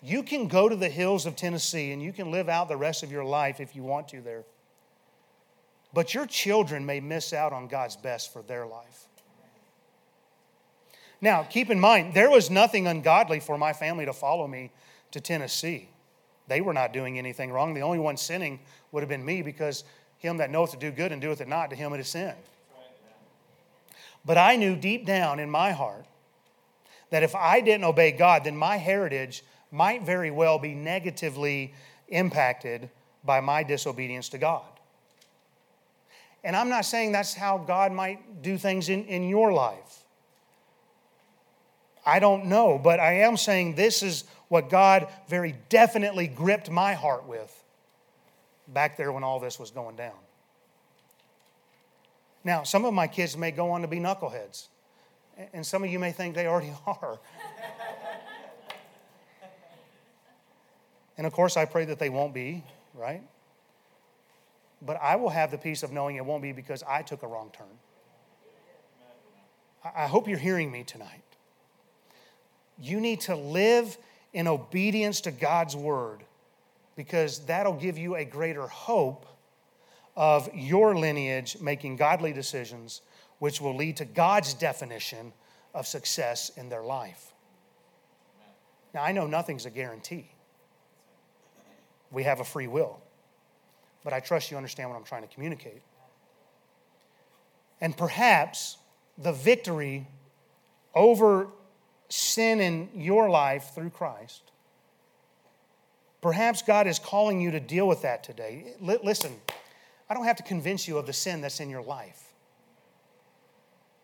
You 0.03 0.23
can 0.23 0.47
go 0.47 0.69
to 0.69 0.77
the 0.77 0.89
hills 0.89 1.27
of 1.27 1.35
Tennessee 1.35 1.91
and 1.93 2.01
you 2.01 2.13
can 2.13 2.31
live 2.31 2.49
out 2.49 2.69
the 2.69 2.77
rest 2.77 3.03
of 3.03 3.11
your 3.11 3.25
life 3.25 3.61
if 3.61 3.75
you 3.75 3.83
want 3.83 4.09
to 4.09 4.21
there. 4.21 4.45
But 5.93 6.15
your 6.15 6.27
children 6.27 6.87
may 6.87 7.01
miss 7.01 7.33
out 7.33 7.53
on 7.53 7.67
God's 7.67 7.97
best 7.97 8.33
for 8.33 8.43
their 8.43 8.67
life. 8.67 9.07
Now, 11.21 11.43
keep 11.43 11.71
in 11.71 11.81
mind, 11.81 12.15
there 12.15 12.31
was 12.31 12.49
nothing 12.49 12.87
ungodly 12.87 13.41
for 13.41 13.59
my 13.59 13.73
family 13.73 14.05
to 14.05 14.13
follow 14.13 14.47
me 14.47 14.71
to 15.11 15.21
Tennessee. 15.21 15.89
They 16.47 16.61
were 16.61 16.73
not 16.73 16.93
doing 16.93 17.19
anything 17.19 17.51
wrong. 17.51 17.75
The 17.75 17.81
only 17.81 17.99
one 17.99 18.17
sinning 18.17 18.61
would 18.93 19.01
have 19.01 19.09
been 19.09 19.25
me 19.25 19.43
because 19.43 19.83
him 20.19 20.37
that 20.37 20.51
knoweth 20.51 20.71
to 20.73 20.77
do 20.77 20.91
good 20.91 21.11
and 21.11 21.21
doeth 21.21 21.41
it 21.41 21.49
not, 21.49 21.71
to 21.71 21.77
him 21.77 21.93
it 21.93 22.01
is 22.01 22.09
sin. 22.09 22.35
But 24.25 24.39
I 24.39 24.57
knew 24.57 24.77
deep 24.77 25.07
down 25.07 25.41
in 25.41 25.51
my 25.51 25.73
heart 25.73 26.05
that 27.11 27.23
if 27.23 27.35
I 27.35 27.61
didn't 27.61 27.85
obey 27.85 28.13
God, 28.13 28.45
then 28.45 28.57
my 28.57 28.77
heritage 28.77 29.43
might 29.71 30.05
very 30.05 30.31
well 30.31 30.59
be 30.59 30.75
negatively 30.75 31.73
impacted 32.09 32.91
by 33.25 33.41
my 33.41 33.63
disobedience 33.63 34.29
to 34.31 34.39
God. 34.39 34.65
And 36.45 36.55
I'm 36.57 36.69
not 36.69 36.85
saying 36.85 37.13
that's 37.13 37.35
how 37.35 37.59
God 37.59 37.93
might 37.93 38.43
do 38.43 38.59
things 38.59 38.89
in, 38.89 39.05
in 39.07 39.29
your 39.29 39.53
life. 39.53 40.05
I 42.07 42.21
don't 42.21 42.47
know, 42.47 42.79
but 42.79 43.01
I 43.01 43.21
am 43.21 43.37
saying 43.37 43.75
this 43.75 44.03
is 44.03 44.25
what 44.49 44.71
God 44.71 45.09
very 45.29 45.57
definitely 45.69 46.27
gripped 46.27 46.71
my 46.71 46.95
heart 46.95 47.27
with 47.27 47.55
back 48.67 48.97
there 48.97 49.13
when 49.13 49.25
all 49.25 49.41
this 49.41 49.59
was 49.59 49.71
going 49.71 49.97
down. 49.97 50.15
Now, 52.45 52.63
some 52.63 52.85
of 52.85 52.95
my 52.95 53.07
kids 53.07 53.37
may 53.37 53.51
go 53.51 53.71
on 53.71 53.83
to 53.83 53.89
be 53.89 53.99
knuckleheads, 53.99 54.69
and 55.53 55.67
some 55.67 55.85
of 55.85 55.91
you 55.91 55.99
may 55.99 56.13
think 56.13 56.35
they 56.35 56.47
already 56.47 56.73
are. 56.87 57.19
and 61.17 61.27
of 61.27 61.33
course, 61.33 61.57
I 61.57 61.65
pray 61.65 61.85
that 61.87 61.99
they 61.99 62.11
won't 62.11 62.33
be, 62.33 62.65
right? 62.95 63.23
But 64.81 64.99
I 65.03 65.17
will 65.17 65.31
have 65.31 65.51
the 65.51 65.59
peace 65.59 65.83
of 65.83 65.93
knowing 65.93 66.17
it 66.17 66.25
won't 66.25 66.43
be 66.43 66.53
because 66.53 66.83
I 66.85 67.03
took 67.03 67.23
a 67.23 67.27
wrong 67.27 67.51
turn. 67.53 67.67
I 69.95 70.07
hope 70.07 70.29
you're 70.29 70.39
hearing 70.39 70.71
me 70.71 70.85
tonight. 70.85 71.23
You 72.81 73.01
need 73.01 73.23
to 73.23 73.35
live 73.35 73.97
in 74.33 74.47
obedience 74.47 75.21
to 75.23 75.31
God's 75.31 75.75
word 75.75 76.23
because 76.97 77.41
that'll 77.47 77.75
give 77.75 77.97
you 77.99 78.17
a 78.17 78.25
greater 78.25 78.67
hope 78.67 79.27
of 80.19 80.51
your 80.53 80.99
lineage 80.99 81.57
making 81.61 81.95
godly 81.95 82.33
decisions, 82.33 83.03
which 83.39 83.61
will 83.61 83.77
lead 83.77 83.97
to 83.97 84.05
God's 84.05 84.53
definition 84.53 85.33
of 85.73 85.87
success 85.87 86.51
in 86.57 86.69
their 86.69 86.83
life. 86.83 87.33
Now, 88.93 89.05
I 89.05 89.13
know 89.13 89.29
nothing's 89.29 89.65
a 89.65 89.71
guarantee, 89.71 90.29
we 92.11 92.25
have 92.25 92.41
a 92.41 92.45
free 92.45 92.67
will, 92.67 93.01
but 94.03 94.13
I 94.13 94.19
trust 94.19 94.51
you 94.51 94.57
understand 94.57 94.91
what 94.91 94.97
I'm 94.97 95.05
trying 95.05 95.23
to 95.23 95.33
communicate. 95.33 95.83
And 97.81 97.97
perhaps 97.97 98.77
the 99.19 99.33
victory 99.33 100.09
over 100.97 101.47
sin 102.09 102.61
in 102.61 102.89
your 102.93 103.31
life 103.31 103.71
through 103.73 103.91
Christ. 103.91 104.51
Perhaps 106.21 106.63
God 106.63 106.89
is 106.89 106.99
calling 106.99 107.41
you 107.41 107.53
to 107.53 107.61
deal 107.61 107.87
with 107.87 108.03
that 108.03 108.25
today. 108.25 108.75
Listen, 108.81 109.37
I 110.09 110.15
don't 110.15 110.25
have 110.25 110.37
to 110.37 110.43
convince 110.43 110.89
you 110.89 110.99
of 110.99 111.07
the 111.07 111.13
sin 111.13 111.41
that's 111.41 111.61
in 111.61 111.69
your 111.69 111.83
life. 111.83 112.33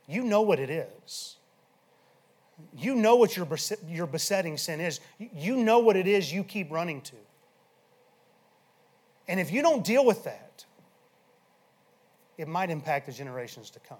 You 0.07 0.23
know 0.23 0.43
what 0.43 0.59
it 0.59 0.71
is. 0.71 1.37
You 2.77 2.95
know 2.95 3.17
what 3.17 3.37
your, 3.37 3.49
your 3.89 4.07
besetting 4.07 4.59
sin 4.59 4.81
is. 4.81 5.01
You 5.19 5.57
know 5.57 5.79
what 5.79 5.97
it 5.97 6.07
is 6.07 6.33
you 6.33 6.45
keep 6.45 6.71
running 6.71 7.01
to. 7.03 7.17
And 9.27 9.41
if 9.41 9.51
you 9.51 9.63
don't 9.63 9.85
deal 9.85 10.05
with 10.05 10.25
that, 10.25 10.65
it 12.37 12.49
might 12.49 12.71
impact 12.71 13.07
the 13.07 13.13
generations 13.13 13.71
to 13.71 13.81
come. 13.81 13.97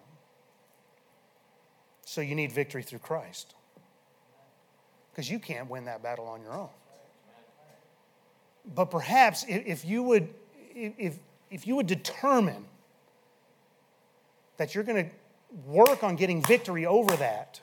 So 2.05 2.21
you 2.21 2.35
need 2.35 2.53
victory 2.53 2.83
through 2.83 2.99
Christ 2.99 3.55
because 5.11 5.31
you 5.31 5.39
can't 5.39 5.71
win 5.71 5.87
that 5.87 6.03
battle 6.03 6.27
on 6.27 6.43
your 6.43 6.53
own. 6.53 6.69
But 8.75 8.87
perhaps 8.87 9.45
if 9.49 9.85
you 9.85 10.03
would, 10.03 10.29
if, 10.75 11.19
if 11.55 11.69
you 11.69 11.77
would 11.77 11.87
determine 11.87 12.65
that 14.57 14.75
you're 14.75 14.83
going 14.83 15.09
to 15.09 15.11
work 15.69 16.03
on 16.03 16.17
getting 16.17 16.43
victory 16.43 16.85
over 16.85 17.15
that, 17.17 17.61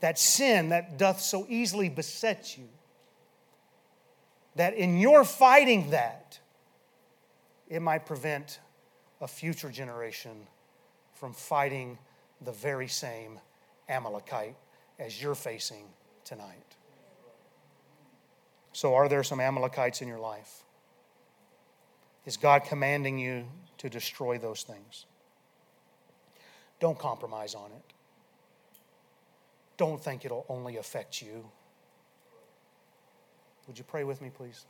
that 0.00 0.18
sin 0.18 0.68
that 0.68 0.98
doth 0.98 1.22
so 1.22 1.46
easily 1.48 1.88
beset 1.88 2.58
you, 2.58 2.68
that 4.56 4.74
in 4.74 4.98
your 4.98 5.24
fighting 5.24 5.88
that, 5.88 6.38
it 7.70 7.80
might 7.80 8.04
prevent 8.04 8.60
a 9.22 9.26
future 9.26 9.70
generation 9.70 10.46
from 11.14 11.32
fighting 11.32 11.96
the 12.42 12.52
very 12.52 12.88
same 12.88 13.40
Amalekite 13.88 14.54
as 14.98 15.20
you're 15.20 15.34
facing 15.34 15.86
tonight. 16.26 16.76
So, 18.74 18.94
are 18.94 19.08
there 19.08 19.22
some 19.22 19.40
Amalekites 19.40 20.02
in 20.02 20.08
your 20.08 20.18
life? 20.18 20.63
Is 22.26 22.36
God 22.36 22.64
commanding 22.64 23.18
you 23.18 23.46
to 23.78 23.90
destroy 23.90 24.38
those 24.38 24.62
things? 24.62 25.06
Don't 26.80 26.98
compromise 26.98 27.54
on 27.54 27.70
it. 27.72 27.92
Don't 29.76 30.02
think 30.02 30.24
it'll 30.24 30.46
only 30.48 30.76
affect 30.76 31.20
you. 31.20 31.50
Would 33.66 33.78
you 33.78 33.84
pray 33.84 34.04
with 34.04 34.20
me, 34.20 34.30
please? 34.30 34.66